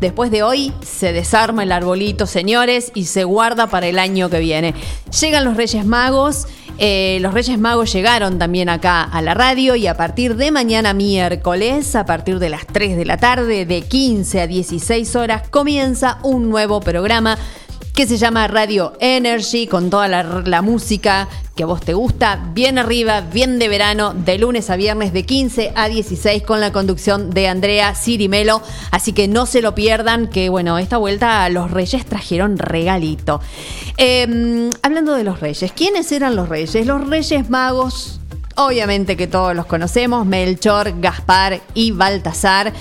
Después 0.00 0.30
de 0.30 0.42
hoy 0.42 0.72
se 0.80 1.12
desarma 1.12 1.64
el 1.64 1.72
arbolito, 1.72 2.26
señores, 2.26 2.92
y 2.94 3.06
se 3.06 3.24
guarda 3.24 3.66
para 3.66 3.88
el 3.88 3.98
año 3.98 4.30
que 4.30 4.38
viene. 4.38 4.74
Llegan 5.20 5.44
los 5.44 5.56
Reyes 5.56 5.84
Magos. 5.84 6.46
eh, 6.78 7.18
los 7.20 7.34
Reyes 7.34 7.58
Magos 7.58 7.92
llegaron 7.92 8.38
también 8.38 8.68
acá 8.68 9.02
a 9.02 9.20
la 9.20 9.34
radio 9.34 9.74
y 9.74 9.88
a 9.88 9.96
partir 9.96 10.36
de 10.36 10.52
mañana 10.52 10.94
miércoles, 10.94 11.96
a 11.96 12.04
partir 12.06 12.38
de 12.38 12.48
las 12.50 12.66
3 12.68 12.96
de 12.96 13.04
la 13.04 13.16
tarde, 13.16 13.66
de 13.66 13.82
15 13.82 14.42
a 14.42 14.46
16 14.46 15.16
horas, 15.16 15.48
comienza 15.48 16.18
un 16.22 16.48
nuevo 16.48 16.80
programa 16.80 17.36
que 17.98 18.06
se 18.06 18.16
llama 18.16 18.46
Radio 18.46 18.92
Energy, 19.00 19.66
con 19.66 19.90
toda 19.90 20.06
la, 20.06 20.62
música 20.62 21.26
que 21.56 21.64
a 21.64 21.66
vos 21.66 21.80
te 21.80 21.94
gusta, 21.94 22.40
bien 22.54 22.78
arriba, 22.78 23.22
bien 23.22 23.58
de 23.58 23.66
verano, 23.66 24.14
de 24.14 24.38
lunes 24.38 24.70
a 24.70 24.76
viernes, 24.76 25.12
de 25.12 25.24
15 25.24 25.72
a 25.74 25.88
16, 25.88 26.44
con 26.44 26.60
la 26.60 26.70
conducción 26.70 27.30
de 27.30 27.48
Andrea 27.48 27.96
Cirimelo. 27.96 28.62
Así 28.92 29.12
que 29.12 29.26
no 29.26 29.46
se 29.46 29.62
lo 29.62 29.74
pierdan, 29.74 30.28
que 30.28 30.48
bueno, 30.48 30.78
esta 30.78 30.96
vuelta 30.96 31.48
los 31.48 31.72
Reyes 31.72 32.06
trajeron 32.06 32.56
regalito. 32.56 33.40
Eh, 33.96 34.70
hablando 34.82 35.14
de 35.14 35.24
los 35.24 35.40
Reyes, 35.40 35.72
¿quiénes 35.72 36.12
eran 36.12 36.36
los 36.36 36.48
Reyes? 36.48 36.86
Los 36.86 37.04
Reyes 37.04 37.50
Magos, 37.50 38.20
obviamente 38.54 39.16
que 39.16 39.26
todos 39.26 39.56
los 39.56 39.66
conocemos, 39.66 40.24
Melchor, 40.24 41.00
Gaspar 41.00 41.60
y 41.74 41.90
Baltasar. 41.90 42.72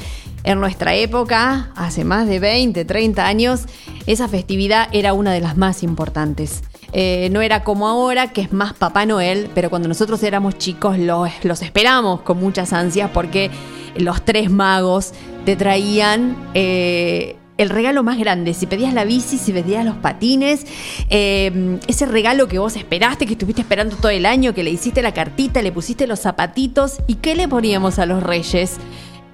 En 0.48 0.62
nuestra 0.62 0.96
época, 0.96 1.72
hace 1.76 2.06
más 2.06 2.26
de 2.26 2.40
20, 2.40 2.86
30 2.86 3.28
años, 3.28 3.66
esa 4.06 4.30
festividad 4.30 4.88
era 4.94 5.12
una 5.12 5.34
de 5.34 5.42
las 5.42 5.58
más 5.58 5.84
importantes. 5.84 6.64
Eh, 6.94 7.28
no 7.34 7.42
era 7.42 7.66
como 7.66 7.86
ahora, 7.86 8.32
que 8.32 8.40
es 8.40 8.54
más 8.54 8.72
Papá 8.72 9.06
Noel, 9.06 9.50
pero 9.54 9.70
cuando 9.70 9.90
nosotros 9.90 10.24
éramos 10.24 10.58
chicos 10.58 10.98
los, 11.00 11.30
los 11.44 11.62
esperamos 11.62 12.22
con 12.22 12.40
muchas 12.40 12.72
ansias 12.72 13.12
porque 13.14 13.52
los 13.98 14.24
tres 14.24 14.50
magos 14.50 15.12
te 15.44 15.58
traían 15.58 16.38
eh, 16.54 17.36
el 17.58 17.70
regalo 17.70 18.04
más 18.04 18.18
grande. 18.18 18.54
Si 18.54 18.68
pedías 18.68 18.94
la 18.94 19.04
bici, 19.04 19.38
si 19.38 19.52
pedías 19.52 19.84
los 19.84 19.98
patines, 19.98 20.66
eh, 21.10 21.78
ese 21.88 22.06
regalo 22.06 22.48
que 22.48 22.58
vos 22.58 22.78
esperaste, 22.78 23.26
que 23.26 23.34
estuviste 23.34 23.64
esperando 23.64 23.98
todo 23.98 24.12
el 24.12 24.26
año, 24.26 24.54
que 24.54 24.64
le 24.64 24.70
hiciste 24.70 25.02
la 25.02 25.14
cartita, 25.14 25.62
le 25.62 25.74
pusiste 25.74 26.08
los 26.08 26.22
zapatitos. 26.22 27.00
¿Y 27.06 27.16
qué 27.16 27.36
le 27.36 27.50
poníamos 27.50 28.00
a 28.00 28.06
los 28.06 28.24
reyes? 28.24 28.78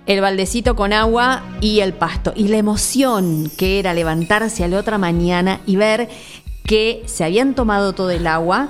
El 0.05 0.21
baldecito 0.21 0.75
con 0.75 0.93
agua 0.93 1.43
y 1.61 1.79
el 1.79 1.93
pasto. 1.93 2.33
Y 2.35 2.47
la 2.47 2.57
emoción 2.57 3.51
que 3.57 3.79
era 3.79 3.93
levantarse 3.93 4.63
a 4.63 4.67
la 4.67 4.79
otra 4.79 4.97
mañana 4.97 5.61
y 5.65 5.75
ver 5.75 6.09
que 6.65 7.03
se 7.05 7.23
habían 7.23 7.55
tomado 7.55 7.93
todo 7.93 8.11
el 8.11 8.27
agua, 8.27 8.69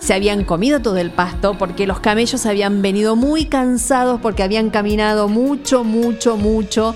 se 0.00 0.14
habían 0.14 0.44
comido 0.44 0.80
todo 0.80 0.96
el 0.98 1.10
pasto, 1.10 1.56
porque 1.58 1.86
los 1.86 2.00
camellos 2.00 2.46
habían 2.46 2.82
venido 2.82 3.16
muy 3.16 3.46
cansados 3.46 4.20
porque 4.20 4.42
habían 4.42 4.70
caminado 4.70 5.28
mucho, 5.28 5.84
mucho, 5.84 6.36
mucho. 6.36 6.94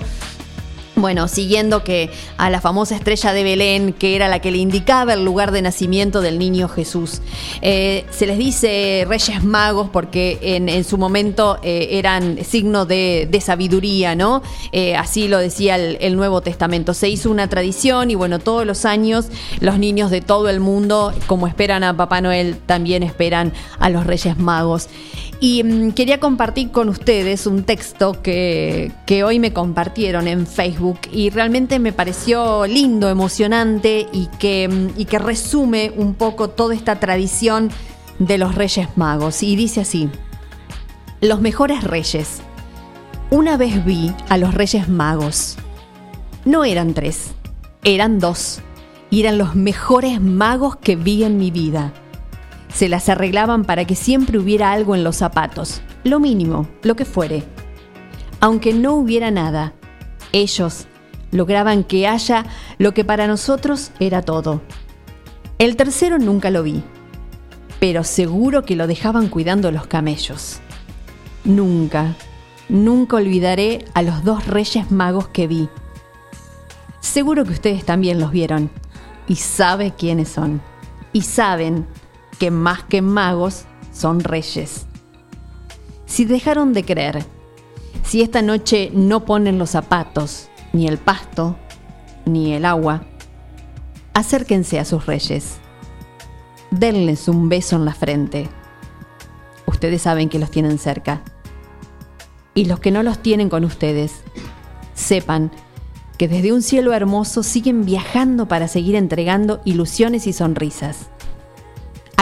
Bueno, 0.95 1.27
siguiendo 1.27 1.83
que 1.83 2.11
a 2.37 2.51
la 2.51 2.61
famosa 2.61 2.95
estrella 2.95 3.33
de 3.33 3.43
Belén, 3.43 3.93
que 3.93 4.15
era 4.15 4.27
la 4.27 4.39
que 4.39 4.51
le 4.51 4.59
indicaba 4.59 5.13
el 5.13 5.25
lugar 5.25 5.51
de 5.51 5.63
nacimiento 5.63 6.21
del 6.21 6.37
niño 6.37 6.69
Jesús. 6.69 7.19
Eh, 7.61 8.05
se 8.11 8.27
les 8.27 8.37
dice 8.37 9.03
Reyes 9.07 9.43
Magos 9.43 9.89
porque 9.91 10.37
en, 10.41 10.83
su 10.83 10.99
momento 10.99 11.57
eh, 11.63 11.87
eran 11.93 12.43
signo 12.45 12.85
de, 12.85 13.27
sabiduría, 13.43 14.13
¿no? 14.13 14.43
Eh, 14.71 14.95
así 14.95 15.27
lo 15.27 15.39
decía 15.39 15.77
el 15.77 16.15
Nuevo 16.15 16.41
Testamento. 16.41 16.93
Se 16.93 17.09
hizo 17.09 17.31
una 17.31 17.49
tradición 17.49 18.11
y 18.11 18.15
bueno, 18.15 18.37
todos 18.37 18.65
los 18.65 18.85
años 18.85 19.25
los 19.61 19.79
niños 19.79 20.11
de 20.11 20.21
todo 20.21 20.47
el 20.49 20.59
mundo, 20.59 21.11
como 21.25 21.47
esperan 21.47 21.83
a 21.83 21.97
Papá 21.97 22.21
Noel, 22.21 22.57
también 22.67 23.01
esperan 23.01 23.51
a 23.79 23.89
los 23.89 24.05
Reyes 24.05 24.37
Magos. 24.37 24.89
Y 25.43 25.61
mm, 25.61 25.91
quería 25.91 26.21
compartir 26.21 26.71
con 26.71 26.87
ustedes 26.87 27.47
un 27.47 27.63
texto 27.63 28.21
que, 28.21 28.93
que 29.05 29.25
hoy 29.25 29.39
me 29.39 29.51
compartieron 29.51 30.29
en 30.29 30.47
Facebook 30.47 30.99
y 31.11 31.31
realmente 31.31 31.79
me 31.79 31.91
pareció 31.91 32.65
lindo, 32.65 33.09
emocionante 33.09 34.07
y 34.13 34.27
que, 34.39 34.69
mm, 34.69 35.01
y 35.01 35.03
que 35.03 35.19
resume 35.19 35.91
un 35.97 36.13
poco 36.13 36.49
toda 36.49 36.73
esta 36.73 36.97
tradición 37.01 37.71
de 38.19 38.37
los 38.37 38.55
Reyes 38.55 38.87
Magos. 38.95 39.43
Y 39.43 39.57
dice 39.57 39.81
así, 39.81 40.07
los 41.19 41.41
mejores 41.41 41.83
reyes. 41.83 42.39
Una 43.29 43.57
vez 43.57 43.83
vi 43.83 44.13
a 44.29 44.37
los 44.37 44.53
Reyes 44.53 44.87
Magos. 44.87 45.57
No 46.45 46.63
eran 46.63 46.93
tres, 46.93 47.31
eran 47.83 48.17
dos. 48.17 48.61
Y 49.09 49.19
eran 49.19 49.37
los 49.37 49.55
mejores 49.55 50.21
magos 50.21 50.77
que 50.77 50.95
vi 50.95 51.25
en 51.25 51.37
mi 51.37 51.51
vida. 51.51 51.91
Se 52.73 52.89
las 52.89 53.07
arreglaban 53.07 53.65
para 53.65 53.85
que 53.85 53.95
siempre 53.95 54.39
hubiera 54.39 54.71
algo 54.71 54.95
en 54.95 55.03
los 55.03 55.17
zapatos, 55.17 55.81
lo 56.03 56.19
mínimo, 56.19 56.67
lo 56.81 56.95
que 56.95 57.05
fuere. 57.05 57.43
Aunque 58.39 58.73
no 58.73 58.93
hubiera 58.93 59.31
nada, 59.31 59.73
ellos 60.31 60.87
lograban 61.31 61.83
que 61.83 62.07
haya 62.07 62.45
lo 62.79 62.93
que 62.93 63.05
para 63.05 63.27
nosotros 63.27 63.91
era 63.99 64.21
todo. 64.21 64.61
El 65.59 65.75
tercero 65.75 66.17
nunca 66.17 66.49
lo 66.49 66.63
vi, 66.63 66.83
pero 67.79 68.03
seguro 68.03 68.63
que 68.63 68.75
lo 68.75 68.87
dejaban 68.87 69.27
cuidando 69.27 69.71
los 69.71 69.87
camellos. 69.87 70.59
Nunca, 71.45 72.15
nunca 72.69 73.17
olvidaré 73.17 73.85
a 73.93 74.01
los 74.01 74.23
dos 74.23 74.47
reyes 74.47 74.89
magos 74.91 75.27
que 75.27 75.47
vi. 75.47 75.69
Seguro 77.01 77.45
que 77.45 77.51
ustedes 77.51 77.85
también 77.85 78.19
los 78.19 78.31
vieron 78.31 78.71
y 79.27 79.35
saben 79.35 79.91
quiénes 79.91 80.29
son. 80.29 80.61
Y 81.11 81.21
saben 81.21 81.85
que 82.39 82.51
más 82.51 82.83
que 82.83 83.01
magos 83.01 83.65
son 83.91 84.19
reyes. 84.19 84.85
Si 86.05 86.25
dejaron 86.25 86.73
de 86.73 86.83
creer, 86.83 87.25
si 88.03 88.21
esta 88.21 88.41
noche 88.41 88.91
no 88.93 89.25
ponen 89.25 89.57
los 89.57 89.71
zapatos, 89.71 90.49
ni 90.73 90.87
el 90.87 90.97
pasto, 90.97 91.55
ni 92.25 92.53
el 92.53 92.65
agua, 92.65 93.03
acérquense 94.13 94.79
a 94.79 94.85
sus 94.85 95.05
reyes. 95.05 95.57
Denles 96.71 97.27
un 97.27 97.49
beso 97.49 97.75
en 97.75 97.85
la 97.85 97.93
frente. 97.93 98.49
Ustedes 99.65 100.01
saben 100.01 100.29
que 100.29 100.39
los 100.39 100.51
tienen 100.51 100.77
cerca. 100.77 101.21
Y 102.55 102.65
los 102.65 102.79
que 102.79 102.91
no 102.91 103.03
los 103.03 103.19
tienen 103.19 103.49
con 103.49 103.63
ustedes, 103.63 104.21
sepan 104.93 105.51
que 106.17 106.27
desde 106.27 106.53
un 106.53 106.61
cielo 106.61 106.93
hermoso 106.93 107.41
siguen 107.41 107.85
viajando 107.85 108.47
para 108.47 108.67
seguir 108.67 108.95
entregando 108.95 109.61
ilusiones 109.65 110.27
y 110.27 110.33
sonrisas. 110.33 111.09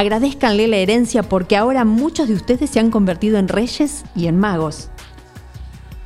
Agradezcanle 0.01 0.67
la 0.67 0.77
herencia 0.77 1.21
porque 1.21 1.55
ahora 1.55 1.85
muchos 1.85 2.27
de 2.27 2.33
ustedes 2.33 2.71
se 2.71 2.79
han 2.79 2.89
convertido 2.89 3.37
en 3.37 3.47
reyes 3.47 4.03
y 4.15 4.25
en 4.25 4.35
magos. 4.35 4.89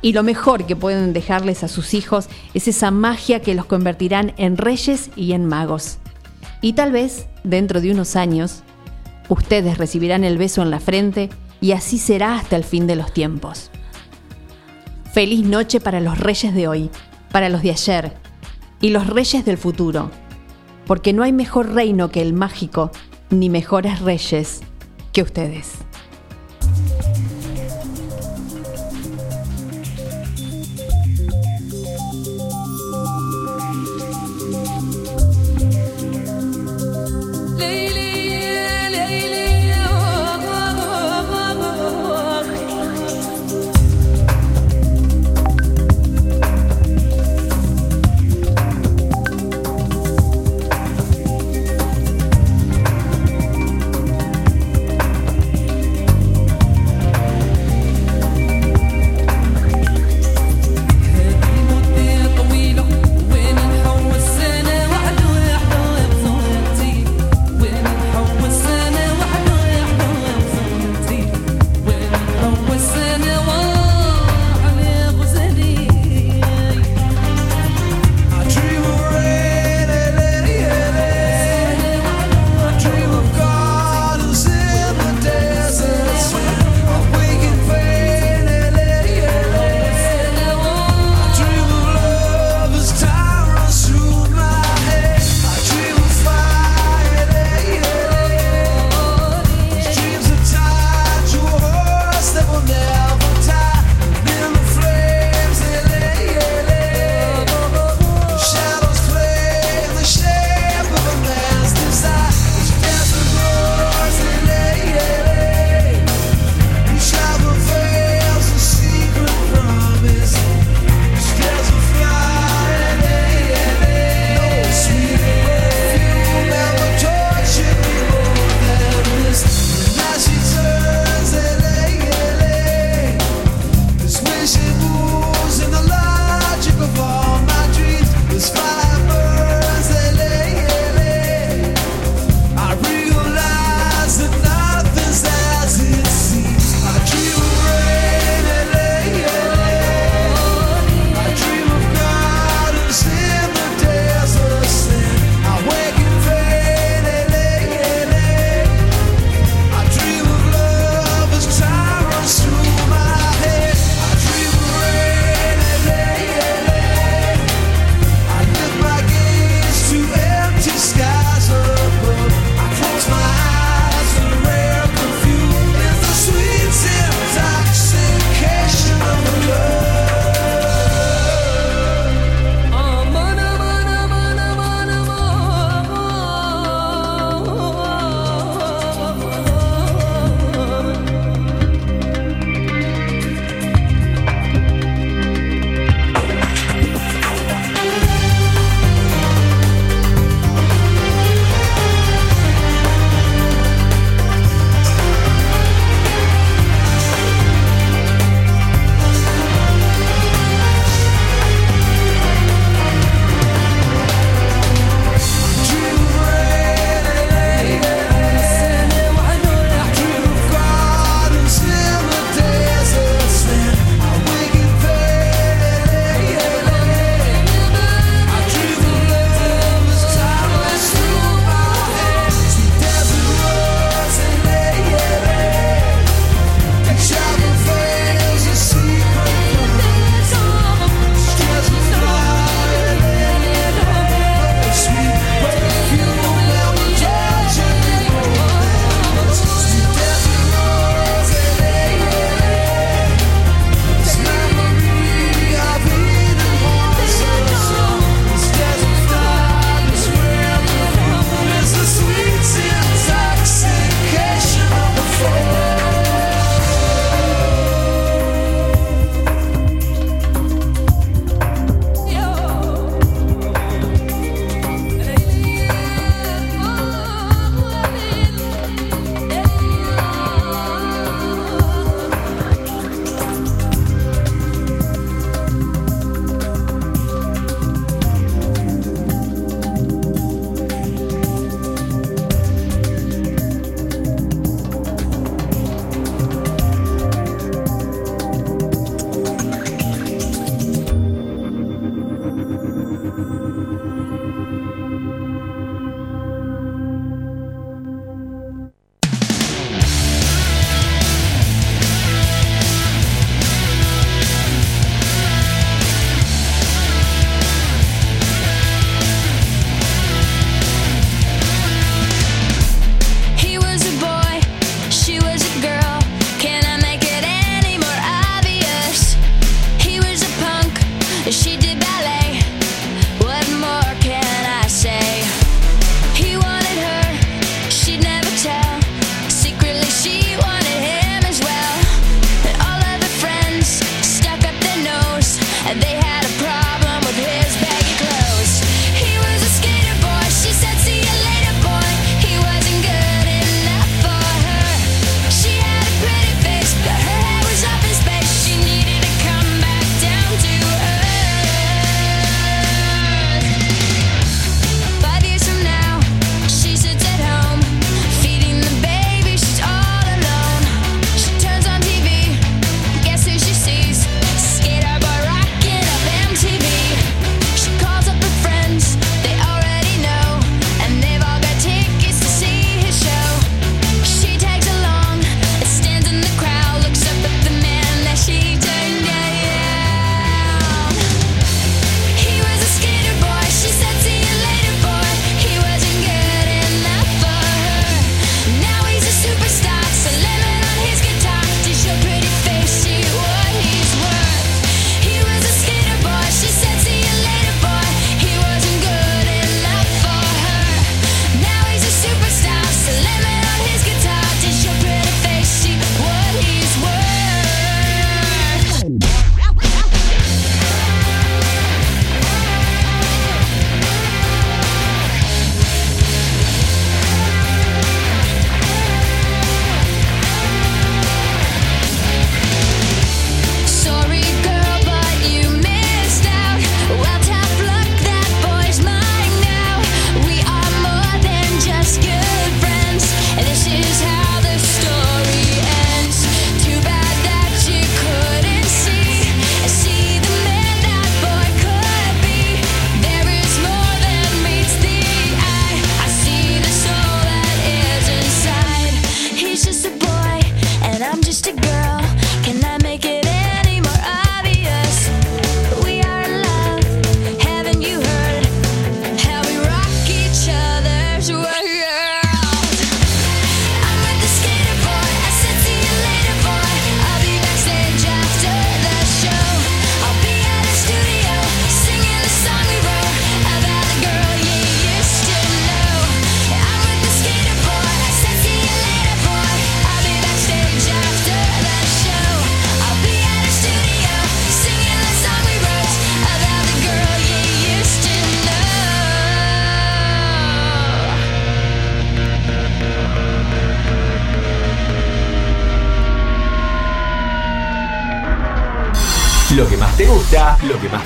Y 0.02 0.12
lo 0.12 0.22
mejor 0.22 0.66
que 0.66 0.76
pueden 0.76 1.14
dejarles 1.14 1.64
a 1.64 1.68
sus 1.68 1.94
hijos 1.94 2.28
es 2.52 2.68
esa 2.68 2.90
magia 2.90 3.40
que 3.40 3.54
los 3.54 3.64
convertirán 3.64 4.34
en 4.36 4.58
reyes 4.58 5.08
y 5.16 5.32
en 5.32 5.46
magos. 5.46 5.96
Y 6.60 6.74
tal 6.74 6.92
vez, 6.92 7.26
dentro 7.42 7.80
de 7.80 7.90
unos 7.90 8.16
años, 8.16 8.64
ustedes 9.30 9.78
recibirán 9.78 10.24
el 10.24 10.36
beso 10.36 10.60
en 10.60 10.70
la 10.70 10.80
frente 10.80 11.30
y 11.62 11.72
así 11.72 11.96
será 11.96 12.36
hasta 12.36 12.56
el 12.56 12.64
fin 12.64 12.86
de 12.86 12.96
los 12.96 13.14
tiempos. 13.14 13.70
Feliz 15.14 15.42
noche 15.46 15.80
para 15.80 16.00
los 16.00 16.18
reyes 16.18 16.54
de 16.54 16.68
hoy, 16.68 16.90
para 17.32 17.48
los 17.48 17.62
de 17.62 17.70
ayer 17.70 18.12
y 18.82 18.90
los 18.90 19.06
reyes 19.06 19.46
del 19.46 19.56
futuro, 19.56 20.10
porque 20.86 21.14
no 21.14 21.22
hay 21.22 21.32
mejor 21.32 21.72
reino 21.72 22.10
que 22.10 22.20
el 22.20 22.34
mágico, 22.34 22.90
ni 23.30 23.50
mejores 23.50 24.00
reyes 24.00 24.60
que 25.12 25.22
ustedes. 25.22 25.85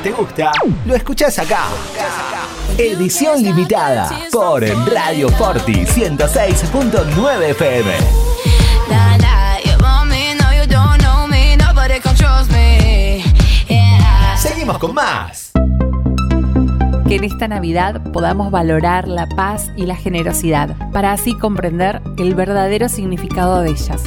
Más 0.00 0.02
te 0.02 0.10
gusta, 0.12 0.52
lo 0.86 0.94
escuchás 0.94 1.38
acá. 1.38 1.64
Edición 2.78 3.42
limitada 3.42 4.10
por 4.32 4.62
Radio 4.90 5.28
Forti 5.30 5.84
106.9 5.84 7.50
FM. 7.50 7.92
Seguimos 14.36 14.78
con 14.78 14.94
más. 14.94 15.52
Que 17.06 17.16
en 17.16 17.24
esta 17.24 17.48
Navidad 17.48 18.00
podamos 18.12 18.50
valorar 18.50 19.08
la 19.08 19.26
paz 19.26 19.70
y 19.76 19.84
la 19.84 19.96
generosidad, 19.96 20.76
para 20.92 21.12
así 21.12 21.34
comprender 21.34 22.00
el 22.16 22.34
verdadero 22.34 22.88
significado 22.88 23.60
de 23.60 23.70
ellas. 23.70 24.02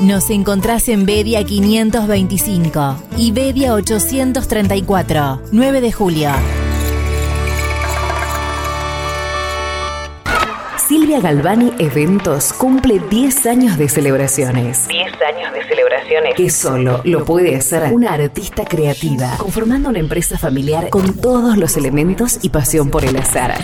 Nos 0.00 0.30
encontrás 0.30 0.88
en 0.88 1.04
Bedia 1.04 1.44
525 1.44 2.96
y 3.18 3.32
Bedia 3.32 3.74
834, 3.74 5.42
9 5.52 5.80
de 5.82 5.92
julio. 5.92 6.30
Silvia 10.88 11.20
Galvani 11.20 11.72
Eventos 11.78 12.54
cumple 12.54 12.98
10 13.10 13.44
años 13.44 13.76
de 13.76 13.90
celebraciones. 13.90 14.88
10 14.88 15.12
años 15.20 15.52
de 15.52 15.64
celebraciones. 15.68 16.34
Que 16.34 16.48
solo 16.48 17.02
lo 17.04 17.26
puede 17.26 17.54
hacer 17.54 17.92
una 17.92 18.14
artista 18.14 18.64
creativa, 18.64 19.36
conformando 19.36 19.90
una 19.90 19.98
empresa 19.98 20.38
familiar 20.38 20.88
con 20.88 21.14
todos 21.20 21.58
los 21.58 21.76
elementos 21.76 22.38
y 22.42 22.48
pasión 22.48 22.88
por 22.88 23.04
el 23.04 23.16
azar. 23.16 23.54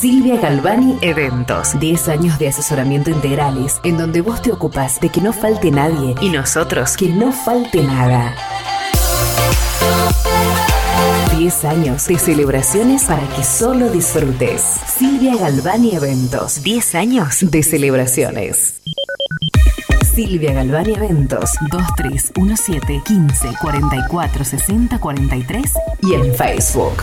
Silvia 0.00 0.38
Galvani 0.40 0.96
Eventos. 1.02 1.78
10 1.78 2.08
años 2.08 2.38
de 2.38 2.48
asesoramiento 2.48 3.10
integrales, 3.10 3.80
en 3.84 3.98
donde 3.98 4.22
vos 4.22 4.40
te 4.40 4.50
ocupas 4.50 4.98
de 4.98 5.10
que 5.10 5.20
no 5.20 5.34
falte 5.34 5.70
nadie 5.70 6.14
y 6.22 6.30
nosotros 6.30 6.96
que 6.96 7.10
no 7.10 7.32
falte 7.32 7.82
nada. 7.82 8.34
10 11.36 11.64
años 11.66 12.06
de 12.06 12.18
celebraciones 12.18 13.04
para 13.04 13.26
que 13.36 13.44
solo 13.44 13.90
disfrutes. 13.90 14.62
Silvia 14.86 15.36
Galvani 15.36 15.94
Eventos. 15.94 16.62
10 16.62 16.94
años 16.94 17.36
de 17.42 17.62
celebraciones. 17.62 18.80
Silvia 20.14 20.54
Galvani 20.54 20.94
Eventos 20.94 21.50
2317 21.70 23.02
15 23.04 23.48
44 23.60 24.44
60 24.46 24.98
43 24.98 25.72
y 26.02 26.14
en 26.14 26.34
Facebook. 26.34 27.02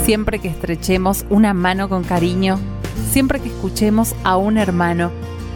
Siempre 0.03 0.39
que 0.39 0.49
estrechemos 0.49 1.25
una 1.29 1.53
mano 1.53 1.87
con 1.87 2.03
cariño, 2.03 2.59
siempre 3.11 3.39
que 3.39 3.49
escuchemos 3.49 4.15
a 4.23 4.35
un 4.35 4.57
hermano, 4.57 5.11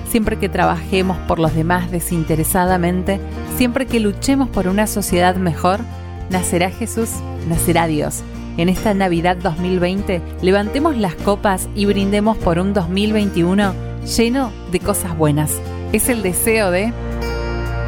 siempre 0.09 0.37
que 0.37 0.49
trabajemos 0.49 1.17
por 1.27 1.39
los 1.39 1.53
demás 1.53 1.91
desinteresadamente, 1.91 3.19
siempre 3.57 3.85
que 3.85 3.99
luchemos 3.99 4.47
por 4.47 4.67
una 4.67 4.87
sociedad 4.87 5.35
mejor, 5.35 5.81
nacerá 6.29 6.69
Jesús, 6.69 7.09
nacerá 7.49 7.87
Dios. 7.87 8.23
En 8.57 8.69
esta 8.69 8.93
Navidad 8.93 9.35
2020, 9.35 10.21
levantemos 10.41 10.95
las 10.95 11.15
copas 11.15 11.67
y 11.75 11.85
brindemos 11.85 12.37
por 12.37 12.57
un 12.57 12.73
2021 12.73 13.73
lleno 14.17 14.53
de 14.71 14.79
cosas 14.79 15.17
buenas. 15.17 15.59
Es 15.91 16.07
el 16.07 16.21
deseo 16.21 16.71
de 16.71 16.93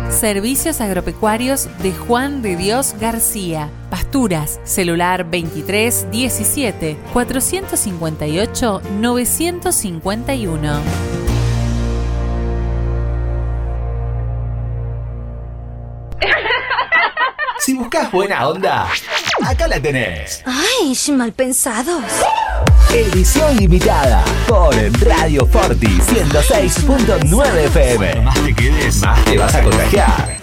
Servicios 0.09 0.81
Agropecuarios 0.81 1.69
de 1.81 1.93
Juan 1.93 2.41
de 2.41 2.57
Dios 2.57 2.95
García. 2.99 3.69
Pasturas, 3.89 4.59
celular 4.65 5.29
23 5.29 6.11
17 6.11 6.97
458 7.13 8.81
951. 8.99 10.81
Si 17.59 17.73
buscas 17.73 18.11
buena 18.11 18.47
onda, 18.47 18.87
acá 19.43 19.67
la 19.67 19.79
tenés. 19.79 20.43
Ay, 20.45 20.95
mal 21.13 21.31
pensados. 21.33 22.03
Edición 22.93 23.57
limitada 23.57 24.23
por 24.47 24.73
Radio 25.05 25.45
Forti 25.45 25.87
106.9 25.87 27.57
FM. 27.65 28.21
Más 28.21 28.43
te 28.43 28.53
quedes, 28.53 28.97
más 28.97 29.23
te 29.25 29.37
vas 29.37 29.53
a 29.55 29.63
contagiar. 29.63 30.37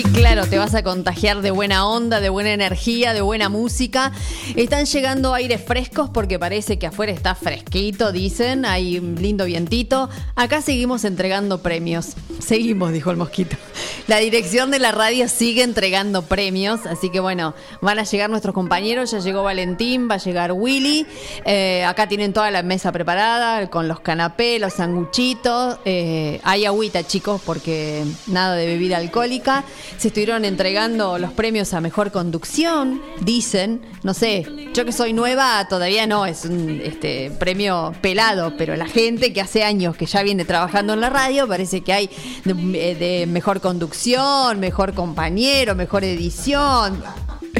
Sí, 0.00 0.06
claro, 0.12 0.46
te 0.46 0.56
vas 0.56 0.74
a 0.74 0.82
contagiar 0.82 1.42
de 1.42 1.50
buena 1.50 1.86
onda, 1.86 2.20
de 2.20 2.30
buena 2.30 2.54
energía, 2.54 3.12
de 3.12 3.20
buena 3.20 3.50
música. 3.50 4.12
Están 4.56 4.86
llegando 4.86 5.34
aires 5.34 5.62
frescos 5.62 6.08
porque 6.08 6.38
parece 6.38 6.78
que 6.78 6.86
afuera 6.86 7.12
está 7.12 7.34
fresquito, 7.34 8.10
dicen. 8.10 8.64
Hay 8.64 8.98
un 8.98 9.16
lindo 9.16 9.44
vientito. 9.44 10.08
Acá 10.36 10.62
seguimos 10.62 11.04
entregando 11.04 11.58
premios. 11.58 12.14
Seguimos, 12.38 12.92
dijo 12.92 13.10
el 13.10 13.18
mosquito. 13.18 13.58
La 14.06 14.16
dirección 14.16 14.70
de 14.70 14.78
la 14.78 14.90
radio 14.90 15.28
sigue 15.28 15.62
entregando 15.62 16.22
premios, 16.22 16.86
así 16.86 17.10
que 17.10 17.20
bueno, 17.20 17.54
van 17.82 17.98
a 17.98 18.04
llegar 18.04 18.30
nuestros 18.30 18.54
compañeros. 18.54 19.10
Ya 19.10 19.18
llegó 19.18 19.42
Valentín, 19.42 20.08
va 20.10 20.14
a 20.14 20.18
llegar 20.18 20.52
Willy. 20.52 21.06
Eh, 21.44 21.84
acá 21.84 22.08
tienen 22.08 22.32
toda 22.32 22.50
la 22.50 22.62
mesa 22.62 22.90
preparada 22.90 23.68
con 23.68 23.86
los 23.86 24.00
canapés, 24.00 24.60
los 24.60 24.72
sanguchitos. 24.72 25.78
Eh, 25.84 26.40
hay 26.42 26.64
agüita, 26.64 27.06
chicos, 27.06 27.42
porque 27.44 28.04
nada 28.26 28.56
de 28.56 28.64
bebida 28.64 28.96
alcohólica. 28.96 29.64
Se 29.98 30.08
estuvieron 30.08 30.44
entregando 30.44 31.18
los 31.18 31.32
premios 31.32 31.74
a 31.74 31.80
mejor 31.80 32.10
conducción, 32.10 33.00
dicen. 33.20 33.82
No 34.02 34.14
sé, 34.14 34.46
yo 34.72 34.84
que 34.84 34.92
soy 34.92 35.12
nueva, 35.12 35.66
todavía 35.68 36.06
no, 36.06 36.26
es 36.26 36.44
un 36.44 36.80
este, 36.82 37.30
premio 37.32 37.92
pelado, 38.00 38.54
pero 38.56 38.76
la 38.76 38.86
gente 38.86 39.32
que 39.32 39.40
hace 39.40 39.64
años 39.64 39.96
que 39.96 40.06
ya 40.06 40.22
viene 40.22 40.44
trabajando 40.44 40.94
en 40.94 41.00
la 41.00 41.10
radio, 41.10 41.46
parece 41.46 41.82
que 41.82 41.92
hay 41.92 42.10
de, 42.44 42.52
eh, 42.52 42.94
de 42.94 43.26
mejor 43.26 43.60
conducción, 43.60 44.58
mejor 44.60 44.94
compañero, 44.94 45.74
mejor 45.74 46.04
edición. 46.04 47.02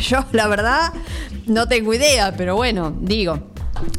Yo, 0.00 0.24
la 0.32 0.46
verdad, 0.46 0.92
no 1.46 1.68
tengo 1.68 1.92
idea, 1.92 2.34
pero 2.36 2.56
bueno, 2.56 2.96
digo. 3.00 3.38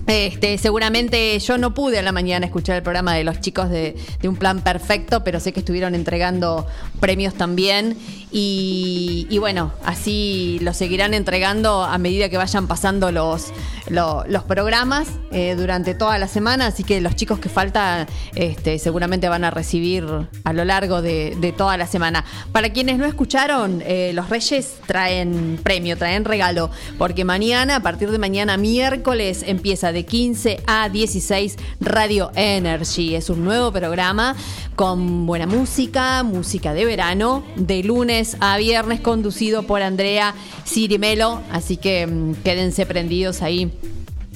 Este, 0.05 0.57
seguramente 0.57 1.39
yo 1.39 1.57
no 1.57 1.73
pude 1.73 1.97
a 1.99 2.01
la 2.01 2.11
mañana 2.11 2.45
escuchar 2.45 2.75
el 2.75 2.83
programa 2.83 3.15
de 3.15 3.23
los 3.23 3.39
chicos 3.39 3.69
de, 3.69 3.95
de 4.21 4.27
Un 4.27 4.35
Plan 4.35 4.61
Perfecto, 4.61 5.23
pero 5.23 5.39
sé 5.39 5.53
que 5.53 5.61
estuvieron 5.61 5.95
entregando 5.95 6.67
premios 6.99 7.33
también. 7.33 7.97
Y, 8.33 9.37
bueno, 9.39 9.73
así 9.83 10.57
lo 10.61 10.73
seguirán 10.73 11.13
entregando 11.13 11.83
a 11.83 11.97
medida 11.97 12.29
que 12.29 12.37
vayan 12.37 12.65
pasando 12.67 13.11
los, 13.11 13.47
lo- 13.89 14.23
los 14.27 14.43
programas 14.43 15.09
eh, 15.31 15.55
durante 15.57 15.93
toda 15.95 16.17
la 16.17 16.29
semana. 16.29 16.67
Así 16.67 16.83
que 16.85 17.01
los 17.01 17.15
chicos 17.15 17.39
que 17.39 17.49
faltan 17.49 18.07
este, 18.35 18.79
seguramente 18.79 19.27
van 19.27 19.43
a 19.43 19.51
recibir 19.51 20.05
a 20.45 20.53
lo 20.53 20.63
largo 20.63 21.01
de, 21.01 21.35
de 21.41 21.51
toda 21.51 21.75
la 21.75 21.87
semana. 21.87 22.23
Para 22.53 22.69
quienes 22.71 22.97
no 22.97 23.05
escucharon, 23.05 23.83
eh, 23.85 24.11
los 24.13 24.29
Reyes 24.29 24.75
traen 24.85 25.59
premio, 25.61 25.97
traen 25.97 26.23
regalo, 26.23 26.69
porque 26.97 27.25
mañana, 27.25 27.77
a 27.77 27.79
partir 27.81 28.11
de 28.11 28.17
mañana 28.17 28.55
miércoles, 28.55 29.43
empieza 29.45 29.91
de 29.91 30.05
15 30.05 30.61
a 30.67 30.87
16 30.87 31.57
Radio 31.81 32.31
Energy. 32.35 33.15
Es 33.15 33.29
un 33.29 33.43
nuevo 33.43 33.73
programa 33.73 34.35
con 34.75 35.25
buena 35.25 35.47
música, 35.47 36.23
música 36.23 36.73
de 36.73 36.85
verano, 36.85 37.43
de 37.55 37.83
lunes 37.83 38.20
a 38.39 38.57
viernes, 38.57 39.01
conducido 39.01 39.63
por 39.63 39.81
Andrea 39.81 40.35
Cirimelo. 40.65 41.41
Así 41.51 41.77
que 41.77 42.05
mm, 42.05 42.35
quédense 42.43 42.85
prendidos 42.85 43.41
ahí 43.41 43.71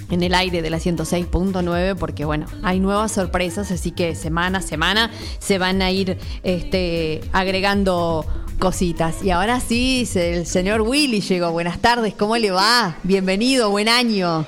en 0.10 0.24
el 0.24 0.34
aire 0.34 0.62
de 0.62 0.70
la 0.70 0.78
106.9 0.78 1.96
porque 1.96 2.26
bueno, 2.26 2.46
hay 2.64 2.80
nuevas 2.80 3.12
sorpresas, 3.12 3.72
así 3.72 3.92
que 3.92 4.16
semana 4.16 4.60
a 4.60 4.62
semana 4.62 5.12
se 5.40 5.58
van 5.58 5.82
a 5.82 5.92
ir 5.92 6.18
este, 6.44 7.22
agregando 7.32 8.26
cositas. 8.60 9.24
Y 9.24 9.32
ahora 9.32 9.60
sí, 9.60 10.08
el 10.16 10.46
señor 10.46 10.82
Willy 10.82 11.22
llegó. 11.22 11.52
Buenas 11.52 11.80
tardes, 11.80 12.14
¿cómo 12.14 12.38
le 12.38 12.52
va? 12.52 12.98
Bienvenido, 13.04 13.70
buen 13.70 13.90
año. 13.90 14.46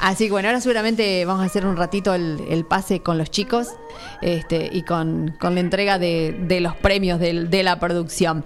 Así 0.00 0.26
que 0.26 0.30
bueno, 0.30 0.48
ahora 0.48 0.60
seguramente 0.60 1.24
vamos 1.24 1.42
a 1.42 1.46
hacer 1.46 1.66
un 1.66 1.76
ratito 1.76 2.14
el 2.14 2.64
pase 2.68 3.00
con 3.00 3.18
los 3.18 3.30
chicos 3.30 3.68
este, 4.20 4.68
y 4.72 4.82
con, 4.82 5.34
con 5.38 5.54
la 5.54 5.60
entrega 5.60 5.98
de, 5.98 6.36
de 6.40 6.60
los 6.60 6.76
premios 6.76 7.20
de, 7.20 7.62
la 7.62 7.78
producción. 7.80 8.44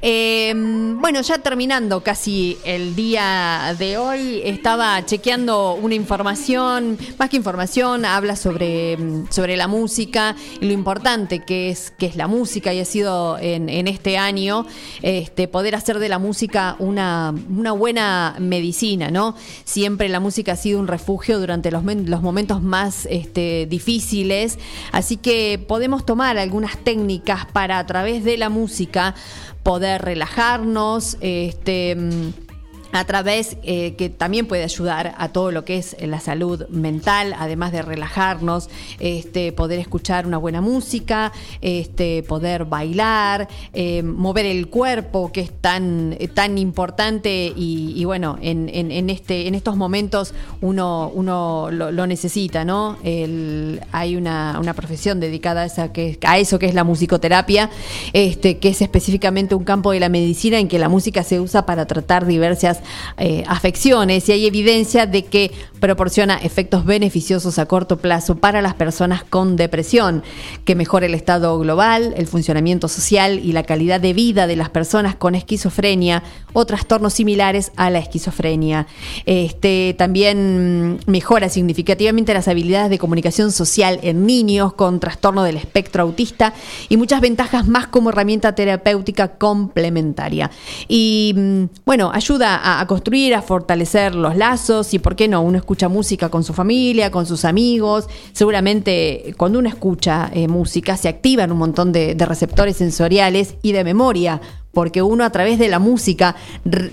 Eh, 0.00 0.52
bueno, 0.54 1.20
ya 1.20 1.38
terminando 1.38 2.02
casi 2.02 2.56
el 2.64 2.94
día 2.94 3.74
de 3.78 3.98
hoy, 3.98 4.40
estaba 4.44 5.04
chequeando 5.04 5.74
una 5.74 5.94
información, 5.94 6.96
más 7.18 7.28
que 7.28 7.36
información, 7.36 8.04
habla 8.04 8.36
sobre, 8.36 8.96
mm, 8.96 9.26
sobre 9.30 9.56
la 9.56 9.68
música 9.68 10.36
y 10.60 10.66
lo 10.66 10.72
importante 10.72 11.40
que 11.40 11.70
es, 11.70 11.90
que 11.90 12.06
es 12.06 12.16
la 12.16 12.28
música 12.28 12.72
y 12.72 12.80
ha 12.80 12.84
sido 12.84 13.38
en, 13.38 13.68
este 13.88 14.16
año 14.16 14.66
este, 15.02 15.48
poder 15.48 15.74
hacer 15.74 15.98
de 15.98 16.08
la 16.08 16.18
música 16.18 16.76
una, 16.78 17.34
una 17.50 17.72
buena 17.72 18.36
medicina, 18.38 19.10
¿no? 19.10 19.34
Siempre 19.64 20.08
la 20.08 20.20
música 20.20 20.52
ha 20.52 20.56
sido 20.56 20.78
un 20.78 20.86
refugio 20.86 21.38
durante 21.38 21.70
los, 21.70 21.84
los 21.84 22.22
momentos 22.22 22.62
más 22.62 23.06
este, 23.10 23.66
difíciles, 23.66 24.58
así 24.92 25.16
que 25.16 25.62
podemos 25.66 26.06
tomar 26.06 26.38
algunas 26.38 26.78
técnicas 26.78 27.46
para 27.46 27.78
a 27.78 27.86
través 27.86 28.22
de 28.24 28.36
la 28.36 28.48
música 28.48 29.14
poder 29.62 30.02
relajarnos, 30.02 31.16
este, 31.20 31.96
mm, 31.96 32.51
a 32.92 33.04
través 33.04 33.56
eh, 33.62 33.94
que 33.96 34.08
también 34.10 34.46
puede 34.46 34.64
ayudar 34.64 35.14
a 35.18 35.28
todo 35.30 35.50
lo 35.50 35.64
que 35.64 35.78
es 35.78 35.96
la 36.00 36.20
salud 36.20 36.66
mental, 36.68 37.34
además 37.38 37.72
de 37.72 37.82
relajarnos, 37.82 38.68
este, 39.00 39.52
poder 39.52 39.78
escuchar 39.78 40.26
una 40.26 40.38
buena 40.38 40.60
música, 40.60 41.32
este, 41.60 42.22
poder 42.22 42.64
bailar, 42.66 43.48
eh, 43.72 44.02
mover 44.02 44.46
el 44.46 44.68
cuerpo, 44.68 45.32
que 45.32 45.40
es 45.40 45.50
tan, 45.60 46.14
eh, 46.18 46.28
tan 46.28 46.58
importante 46.58 47.52
y, 47.56 47.94
y 47.96 48.04
bueno, 48.04 48.38
en, 48.42 48.68
en- 48.72 48.90
en 48.92 49.10
este, 49.10 49.46
en 49.48 49.54
estos 49.54 49.76
momentos 49.76 50.34
uno, 50.60 51.10
uno 51.14 51.68
lo, 51.70 51.90
lo 51.90 52.06
necesita, 52.06 52.64
¿no? 52.64 52.98
El- 53.02 53.80
hay 53.92 54.16
una, 54.16 54.58
una 54.60 54.74
profesión 54.74 55.18
dedicada 55.20 55.62
a, 55.62 55.64
esa 55.64 55.92
que, 55.92 56.18
a 56.26 56.38
eso 56.38 56.58
que 56.58 56.66
es 56.66 56.74
la 56.74 56.84
musicoterapia, 56.84 57.70
este, 58.12 58.58
que 58.58 58.68
es 58.68 58.82
específicamente 58.82 59.54
un 59.54 59.64
campo 59.64 59.92
de 59.92 60.00
la 60.00 60.08
medicina 60.08 60.58
en 60.58 60.68
que 60.68 60.78
la 60.78 60.88
música 60.88 61.22
se 61.22 61.40
usa 61.40 61.64
para 61.66 61.86
tratar 61.86 62.26
diversas 62.26 62.81
eh, 63.18 63.44
afecciones 63.46 64.28
y 64.28 64.32
hay 64.32 64.46
evidencia 64.46 65.06
de 65.06 65.24
que 65.24 65.50
proporciona 65.82 66.36
efectos 66.36 66.84
beneficiosos 66.84 67.58
a 67.58 67.66
corto 67.66 67.98
plazo 67.98 68.36
para 68.36 68.62
las 68.62 68.74
personas 68.74 69.24
con 69.24 69.56
depresión, 69.56 70.22
que 70.64 70.76
mejora 70.76 71.06
el 71.06 71.14
estado 71.14 71.58
global, 71.58 72.14
el 72.16 72.28
funcionamiento 72.28 72.86
social 72.86 73.40
y 73.42 73.50
la 73.50 73.64
calidad 73.64 74.00
de 74.00 74.12
vida 74.12 74.46
de 74.46 74.54
las 74.54 74.70
personas 74.70 75.16
con 75.16 75.34
esquizofrenia 75.34 76.22
o 76.52 76.64
trastornos 76.66 77.14
similares 77.14 77.72
a 77.74 77.90
la 77.90 77.98
esquizofrenia. 77.98 78.86
Este, 79.26 79.96
también 79.98 81.00
mejora 81.06 81.48
significativamente 81.48 82.32
las 82.32 82.46
habilidades 82.46 82.88
de 82.88 83.00
comunicación 83.00 83.50
social 83.50 83.98
en 84.04 84.24
niños 84.24 84.74
con 84.74 85.00
trastorno 85.00 85.42
del 85.42 85.56
espectro 85.56 86.04
autista 86.04 86.54
y 86.90 86.96
muchas 86.96 87.20
ventajas 87.20 87.66
más 87.66 87.88
como 87.88 88.10
herramienta 88.10 88.54
terapéutica 88.54 89.36
complementaria. 89.36 90.48
Y 90.86 91.34
mm, 91.36 91.64
bueno, 91.84 92.12
ayuda 92.14 92.54
a, 92.54 92.80
a 92.80 92.86
construir, 92.86 93.34
a 93.34 93.42
fortalecer 93.42 94.14
los 94.14 94.36
lazos 94.36 94.94
y, 94.94 95.00
¿por 95.00 95.16
qué 95.16 95.26
no? 95.26 95.42
Uno 95.42 95.58
escucha 95.58 95.71
música 95.88 96.28
con 96.28 96.44
su 96.44 96.52
familia, 96.52 97.10
con 97.10 97.26
sus 97.26 97.44
amigos. 97.44 98.06
Seguramente 98.32 99.34
cuando 99.36 99.58
uno 99.58 99.68
escucha 99.68 100.30
eh, 100.32 100.48
música 100.48 100.96
se 100.96 101.08
activan 101.08 101.52
un 101.52 101.58
montón 101.58 101.92
de, 101.92 102.16
receptores 102.22 102.76
sensoriales 102.76 103.56
y 103.62 103.72
de 103.72 103.82
memoria 103.82 104.40
porque 104.72 105.02
uno 105.02 105.24
a 105.24 105.30
través 105.30 105.58
de 105.58 105.68
la 105.68 105.78
música 105.78 106.34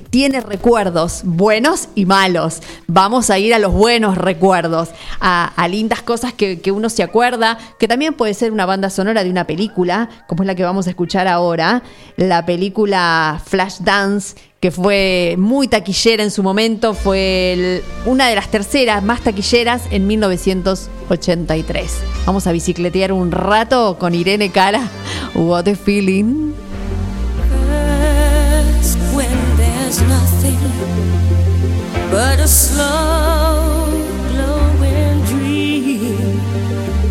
tiene 0.10 0.42
recuerdos 0.42 1.22
buenos 1.24 1.88
y 1.96 2.06
malos. 2.06 2.62
Vamos 2.88 3.30
a 3.30 3.40
ir 3.40 3.54
a 3.54 3.60
los 3.60 3.72
buenos 3.72 4.18
recuerdos, 4.18 4.90
a, 5.22 5.46
a 5.46 5.68
lindas 5.70 6.02
cosas 6.02 6.34
que, 6.34 6.60
que 6.60 6.74
uno 6.74 6.90
se 6.90 7.04
acuerda, 7.04 7.58
que 7.80 7.88
también 7.88 8.16
puede 8.16 8.34
ser 8.34 8.52
una 8.52 8.66
banda 8.66 8.90
sonora 8.90 9.24
de 9.24 9.30
una 9.30 9.48
película, 9.48 10.10
como 10.28 10.44
es 10.44 10.48
la 10.48 10.56
que 10.56 10.64
vamos 10.64 10.88
a 10.88 10.90
escuchar 10.90 11.30
ahora, 11.30 11.84
la 12.18 12.46
película 12.46 13.42
Flashdance 13.46 14.36
que 14.60 14.72
fue 14.72 15.36
muy 15.38 15.68
taquillera 15.68 16.24
en 16.24 16.32
su 16.32 16.44
momento, 16.44 16.94
fue 16.94 17.82
una 18.06 18.28
de 18.28 18.36
las 18.36 18.50
terceras 18.50 19.02
más 19.04 19.22
taquilleras 19.22 19.84
en 19.90 20.06
1983. 20.08 21.92
Vamos 22.26 22.46
a 22.46 22.52
bicicletear 22.52 23.14
un 23.14 23.32
rato 23.32 23.98
con 23.98 24.14
Irene 24.14 24.50
Cara. 24.52 24.82
What 25.34 25.68
a 25.68 25.76
feeling. 25.76 26.54
But 32.12 32.40
a 32.40 32.48
slow 32.48 33.86
glowing 34.32 35.22
dream 35.26 36.42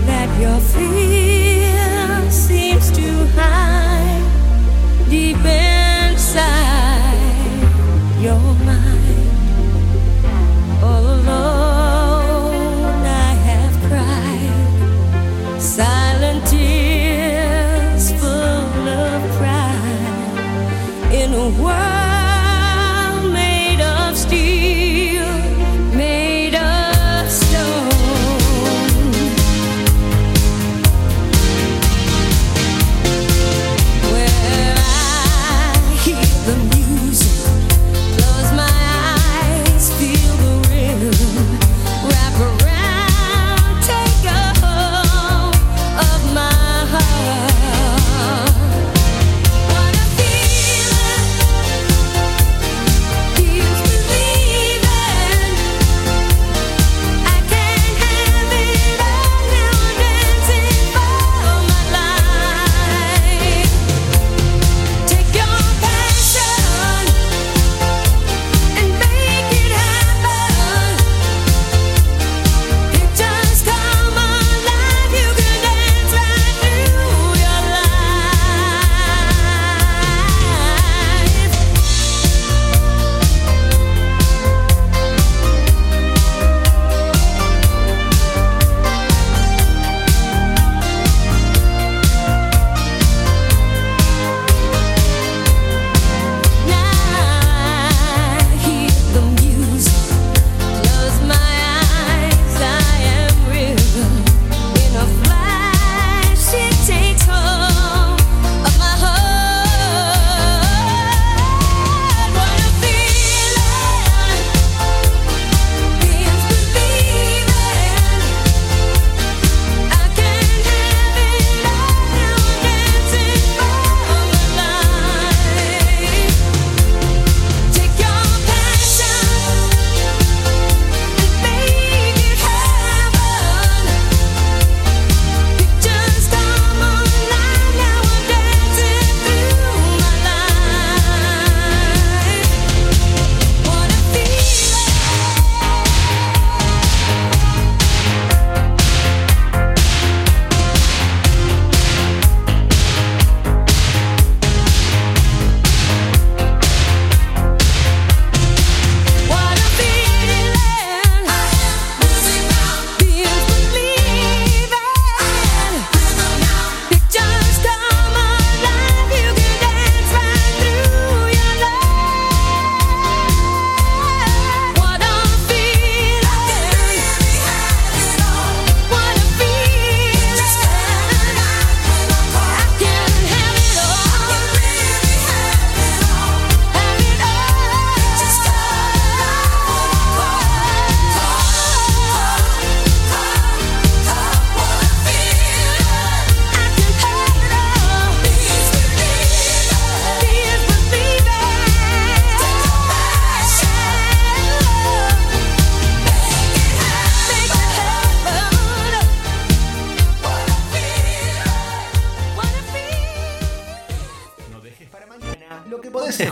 that 0.06 0.28
your 0.40 0.58
fear 0.60 0.97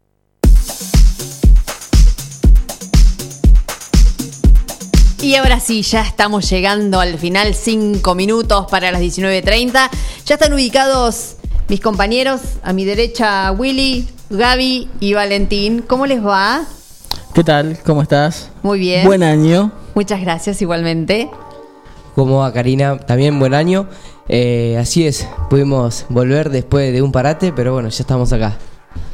Y 5.22 5.36
ahora 5.36 5.60
sí, 5.60 5.84
ya 5.84 6.02
estamos 6.02 6.50
llegando 6.50 7.00
al 7.00 7.20
final, 7.20 7.54
cinco 7.54 8.16
minutos 8.16 8.66
para 8.72 8.92
las 8.92 9.02
19.30. 9.02 9.88
Ya 10.26 10.34
están 10.36 10.54
ubicados 10.54 11.36
mis 11.68 11.82
compañeros, 11.82 12.42
a 12.64 12.74
mi 12.74 12.86
derecha 12.86 13.52
Willy, 13.52 14.08
Gaby 14.30 14.90
y 15.00 15.14
Valentín. 15.14 15.82
¿Cómo 15.82 16.08
les 16.08 16.26
va? 16.26 16.66
¿Qué 17.38 17.44
tal? 17.44 17.78
¿Cómo 17.86 18.02
estás? 18.02 18.50
Muy 18.64 18.80
bien. 18.80 19.06
Buen 19.06 19.22
año. 19.22 19.72
Muchas 19.94 20.22
gracias 20.22 20.60
igualmente. 20.64 21.30
¿Cómo 22.16 22.40
va 22.40 22.52
Karina? 22.52 22.98
También 22.98 23.38
buen 23.38 23.54
año. 23.54 23.88
Eh, 24.28 24.76
así 24.82 25.06
es, 25.06 25.28
pudimos 25.48 26.08
volver 26.10 26.50
después 26.50 26.92
de 26.92 27.04
un 27.04 27.12
parate, 27.12 27.54
pero 27.56 27.74
bueno, 27.74 27.90
ya 27.90 28.02
estamos 28.02 28.34
acá. 28.34 28.58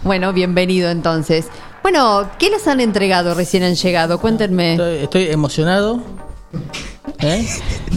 Bueno, 0.05 0.31
bienvenido 0.31 0.89
entonces. 0.89 1.47
Bueno, 1.81 2.29
¿qué 2.39 2.49
les 2.49 2.65
han 2.65 2.79
entregado 2.79 3.33
recién 3.33 3.63
han 3.63 3.75
llegado? 3.75 4.21
Cuéntenme. 4.21 4.71
Estoy, 4.75 4.95
estoy 4.99 5.27
emocionado. 5.27 5.99
¿Eh? 7.19 7.45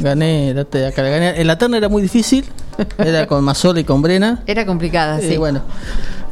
Gané, 0.01 0.55
date 0.55 0.87
acá, 0.87 1.03
gané. 1.05 1.41
En 1.41 1.47
la 1.47 1.57
terna 1.57 1.77
era 1.77 1.89
muy 1.89 2.03
difícil. 2.03 2.45
Era 2.99 3.29
con 3.29 3.45
Mazola 3.45 3.79
y 3.79 3.85
con 3.85 4.03
Brena. 4.03 4.43
Era 4.49 4.67
complicada, 4.67 5.21
Eh, 5.21 5.29
sí. 5.29 5.37
bueno, 5.37 5.63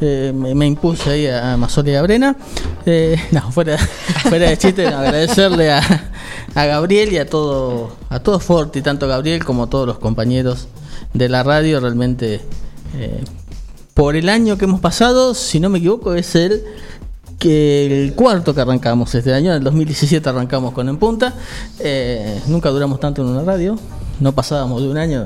eh, 0.01 0.31
me, 0.35 0.53
me 0.55 0.67
impuse 0.67 1.09
ahí 1.09 1.27
a 1.27 1.57
Mazola 1.57 1.91
y 1.91 1.95
a 1.95 2.01
Brena. 2.01 2.35
Eh, 2.85 3.17
no, 3.31 3.51
fuera, 3.51 3.77
fuera 3.77 4.49
de 4.49 4.57
chiste, 4.57 4.87
agradecerle 4.87 5.71
a, 5.71 5.81
a 6.55 6.65
Gabriel 6.65 7.13
y 7.13 7.17
a 7.17 7.29
todo, 7.29 7.95
a 8.09 8.19
todo 8.19 8.39
Forti, 8.39 8.81
tanto 8.81 9.07
Gabriel 9.07 9.43
como 9.43 9.67
todos 9.67 9.87
los 9.87 9.99
compañeros 9.99 10.67
de 11.13 11.29
la 11.29 11.43
radio. 11.43 11.79
Realmente, 11.79 12.41
eh, 12.97 13.23
por 13.93 14.15
el 14.15 14.29
año 14.29 14.57
que 14.57 14.65
hemos 14.65 14.79
pasado, 14.79 15.33
si 15.33 15.59
no 15.59 15.69
me 15.69 15.79
equivoco, 15.79 16.13
es 16.13 16.35
el 16.35 16.63
que 17.39 18.05
el 18.05 18.13
cuarto 18.13 18.55
que 18.55 18.61
arrancamos 18.61 19.13
este 19.13 19.33
año, 19.33 19.51
en 19.51 19.57
el 19.57 19.63
2017 19.63 20.27
arrancamos 20.29 20.73
con 20.73 20.89
En 20.89 20.97
Punta. 20.97 21.33
Eh, 21.79 22.41
nunca 22.47 22.69
duramos 22.69 22.99
tanto 22.99 23.21
en 23.21 23.29
una 23.29 23.43
radio, 23.43 23.77
no 24.19 24.33
pasábamos 24.33 24.81
de 24.81 24.89
un 24.89 24.97
año, 24.97 25.25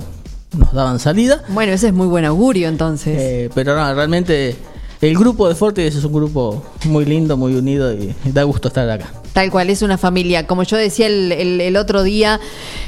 nos 0.58 0.74
daban 0.74 1.00
salida. 1.00 1.44
Bueno, 1.50 1.72
ese 1.74 1.88
es 1.88 1.94
muy 1.94 2.08
buen 2.08 2.26
augurio 2.26 2.68
entonces. 2.68 3.16
Eh, 3.20 3.50
pero 3.54 3.76
no, 3.76 3.94
realmente 3.94 4.56
el 5.02 5.18
grupo 5.18 5.48
de 5.48 5.56
Fortes 5.56 5.96
es 5.96 6.04
un 6.04 6.14
grupo 6.14 6.64
muy 6.86 7.06
lindo, 7.06 7.38
muy 7.38 7.56
unido 7.56 7.94
y 7.94 8.14
da 8.26 8.44
gusto 8.44 8.68
estar 8.70 8.90
acá. 8.90 9.12
Tal 9.34 9.52
cual, 9.52 9.70
es 9.70 9.82
una 9.84 9.98
familia. 9.98 10.48
Como 10.48 10.64
yo 10.64 10.76
decía 10.76 11.06
el, 11.08 11.32
el- 11.32 11.62
el 11.62 11.78
otro 11.78 12.02
día 12.04 12.40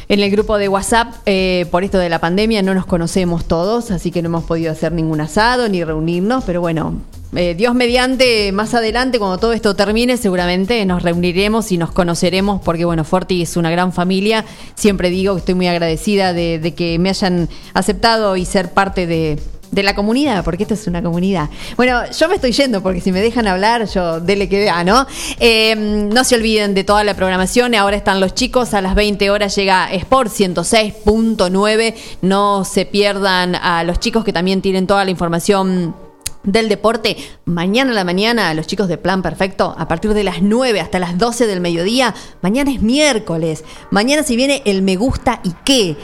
en 0.10 0.20
el 0.20 0.32
grupo 0.32 0.58
de 0.58 0.68
WhatsApp, 0.68 1.14
eh, 1.26 1.68
por 1.72 1.84
esto 1.84 2.00
de 2.00 2.10
la 2.10 2.20
pandemia 2.20 2.62
no 2.64 2.74
nos 2.74 2.86
conocemos 2.88 3.46
todos, 3.46 3.92
así 3.92 4.12
que 4.12 4.22
no 4.22 4.28
hemos 4.30 4.44
podido 4.46 4.72
hacer 4.72 4.92
ningún 4.92 5.22
asado 5.22 5.70
ni 5.70 5.84
reunirnos, 5.84 6.44
pero 6.44 6.60
bueno. 6.60 6.96
Eh, 7.34 7.56
Dios 7.56 7.74
mediante, 7.74 8.52
más 8.52 8.74
adelante, 8.74 9.18
cuando 9.18 9.38
todo 9.38 9.54
esto 9.54 9.74
termine, 9.74 10.18
seguramente 10.18 10.86
nos 10.86 11.02
reuniremos 11.02 11.72
y 11.72 11.78
nos 11.78 11.92
conoceremos, 11.92 12.62
porque 12.62 12.84
bueno, 12.84 13.06
Forti 13.06 13.42
es 13.42 13.56
una 13.56 13.72
gran 13.72 13.94
familia. 13.94 14.44
Siempre 14.76 15.10
digo 15.10 15.36
que 15.36 15.40
estoy 15.40 15.56
muy 15.56 15.68
agradecida 15.68 16.34
de, 16.34 16.74
que 16.76 17.00
me 17.00 17.10
hayan 17.10 17.48
aceptado 17.74 18.36
y 18.36 18.44
ser 18.44 18.74
parte 18.74 19.08
de, 19.08 19.40
la 19.72 19.96
comunidad, 19.96 20.44
porque 20.44 20.64
esto 20.64 20.74
es 20.74 20.86
una 20.88 21.02
comunidad. 21.02 21.50
Bueno, 21.78 22.02
yo 22.12 22.28
me 22.28 22.36
estoy 22.36 22.52
yendo 22.52 22.84
porque 22.84 23.00
si 23.00 23.14
me 23.14 23.22
dejan 23.22 23.48
hablar, 23.48 23.88
yo 23.88 24.20
dele 24.20 24.50
que 24.50 24.60
vea, 24.60 24.84
¿no? 24.84 25.08
Eh, 25.40 25.74
no 25.78 26.26
se 26.26 26.36
olviden 26.36 26.74
de 26.74 26.84
toda 26.84 27.06
la 27.06 27.14
programación. 27.14 27.74
Ahora 27.76 27.96
están 27.96 28.20
los 28.20 28.36
chicos, 28.36 28.74
a 28.74 28.82
las 28.82 28.94
20 28.94 29.30
horas 29.30 29.56
llega 29.56 29.90
Sport 29.94 30.30
106.9. 30.30 31.96
No 32.22 32.66
se 32.66 32.86
pierdan 32.86 33.56
a 33.56 33.86
los 33.86 34.02
chicos 34.02 34.26
que 34.26 34.34
también 34.34 34.62
tienen 34.62 34.86
toda 34.86 35.06
la 35.06 35.12
información 35.12 35.96
del 36.44 36.70
deporte. 36.70 37.18
Mañana 37.46 37.92
a 37.92 37.94
la 37.96 38.04
mañana, 38.04 38.54
los 38.54 38.68
chicos 38.68 38.88
de 38.88 38.98
Plan 38.98 39.22
Perfecto, 39.22 39.76
a 39.78 39.88
partir 39.88 40.14
de 40.14 40.24
las 40.24 40.42
9 40.42 40.80
hasta 40.80 41.00
las 41.00 41.18
12 41.18 41.48
del 41.48 41.62
mediodía. 41.62 42.14
Mañana 42.42 42.72
es 42.72 42.82
miércoles. 42.82 43.64
Mañana 43.92 44.24
si 44.24 44.36
viene 44.36 44.62
el 44.66 44.82
me 44.82 44.96
gusta 44.96 45.40
y 45.44 45.52
qué. 45.64 45.98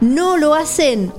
No 0.00 0.36
lo 0.36 0.54
hacen. 0.54 1.12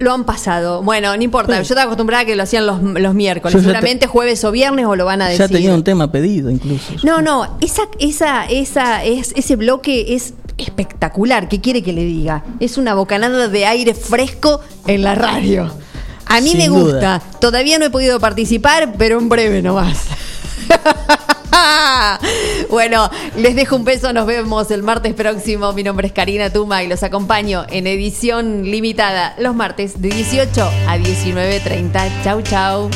Lo 0.00 0.12
han 0.12 0.24
pasado. 0.24 0.82
Bueno, 0.82 1.16
no 1.16 1.22
importa. 1.22 1.54
Yo 1.54 1.60
estaba 1.62 1.82
acostumbrada 1.84 2.22
a 2.24 2.26
que 2.26 2.34
lo 2.34 2.42
hacían 2.42 2.66
los, 2.66 2.82
los 2.82 3.14
miércoles. 3.14 3.52
Ya 3.54 3.58
te- 3.60 3.62
Seguramente 3.64 4.06
jueves 4.08 4.42
o 4.44 4.50
viernes 4.50 4.84
o 4.86 4.96
lo 4.96 5.04
van 5.04 5.22
a 5.22 5.26
Ya 5.32 5.42
decir. 5.42 5.56
tenía 5.58 5.74
un 5.74 5.84
tema 5.84 6.10
pedido 6.10 6.50
incluso. 6.50 6.94
No, 7.04 7.22
no, 7.22 7.56
esa, 7.60 7.82
esa, 8.00 8.46
esa, 8.46 9.04
es, 9.04 9.32
ese 9.36 9.54
bloque 9.54 10.14
es 10.16 10.34
espectacular. 10.56 11.48
¿Qué 11.48 11.60
quiere 11.60 11.82
que 11.84 11.92
le 11.92 12.04
diga? 12.04 12.44
Es 12.58 12.78
una 12.78 12.94
bocanada 12.94 13.46
de 13.46 13.64
aire 13.66 13.94
fresco 13.94 14.60
en 14.88 15.02
la 15.02 15.14
radio. 15.14 15.70
A 16.28 16.40
mí 16.40 16.50
Sin 16.50 16.58
me 16.58 16.68
duda. 16.68 17.18
gusta. 17.18 17.38
Todavía 17.40 17.78
no 17.78 17.86
he 17.86 17.90
podido 17.90 18.20
participar, 18.20 18.94
pero 18.98 19.18
en 19.18 19.28
breve 19.28 19.62
nomás. 19.62 20.04
bueno, 22.70 23.10
les 23.36 23.56
dejo 23.56 23.76
un 23.76 23.84
beso, 23.84 24.12
nos 24.12 24.26
vemos 24.26 24.70
el 24.70 24.82
martes 24.82 25.14
próximo. 25.14 25.72
Mi 25.72 25.82
nombre 25.82 26.08
es 26.08 26.12
Karina 26.12 26.50
Tuma 26.50 26.82
y 26.82 26.88
los 26.88 27.02
acompaño 27.02 27.64
en 27.68 27.86
edición 27.86 28.64
limitada 28.64 29.34
los 29.38 29.54
martes 29.54 30.00
de 30.00 30.10
18 30.10 30.70
a 30.86 30.98
19.30. 30.98 32.24
Chau, 32.24 32.42
chau. 32.42 32.90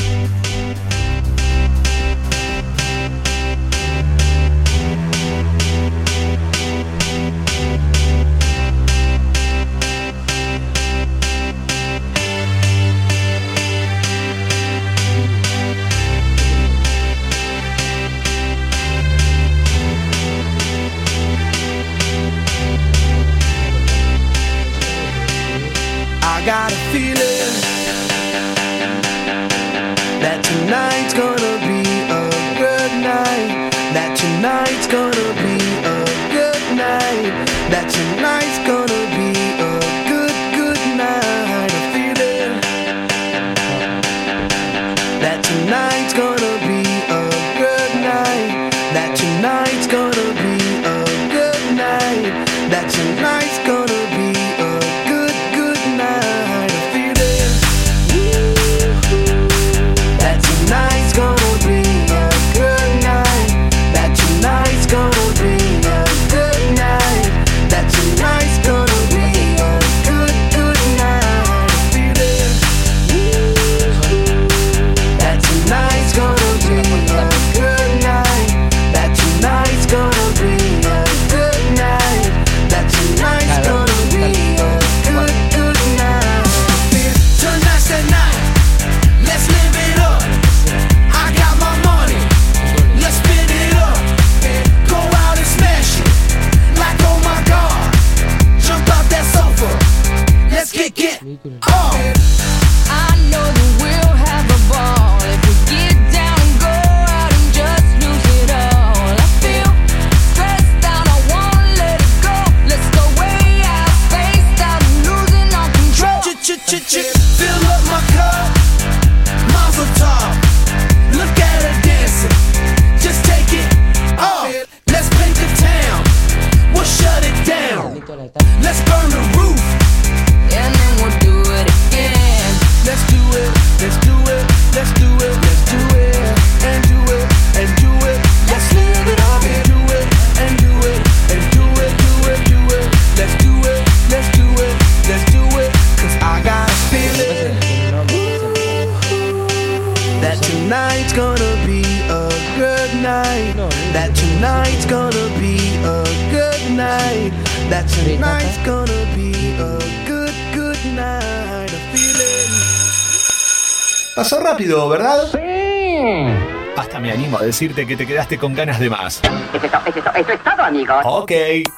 Decirte 167.53 167.85
que 167.85 167.95
te 167.95 168.07
quedaste 168.07 168.39
con 168.39 168.55
ganas 168.55 168.79
de 168.79 168.89
más. 168.89 169.21
Eso 169.53 170.33
es 170.33 170.43
todo, 170.43 170.63
amigos. 170.63 171.03
Ok, 171.03 171.31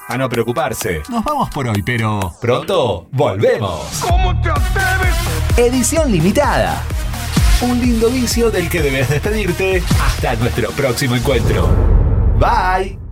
a 0.07 0.17
no 0.17 0.29
preocuparse. 0.29 1.03
Nos 1.09 1.21
vamos 1.21 1.49
por 1.49 1.67
hoy, 1.67 1.83
pero 1.83 2.33
pronto 2.39 3.07
volvemos. 3.11 3.81
¿Cómo 3.99 4.41
te 4.41 4.51
atreves? 4.51 5.15
Edición 5.57 6.13
limitada. 6.13 6.81
Un 7.59 7.81
lindo 7.81 8.09
vicio 8.09 8.49
del 8.51 8.69
que 8.69 8.81
debes 8.81 9.09
despedirte 9.09 9.83
hasta 10.01 10.35
nuestro 10.35 10.71
próximo 10.71 11.17
encuentro. 11.17 11.67
Bye. 12.39 13.04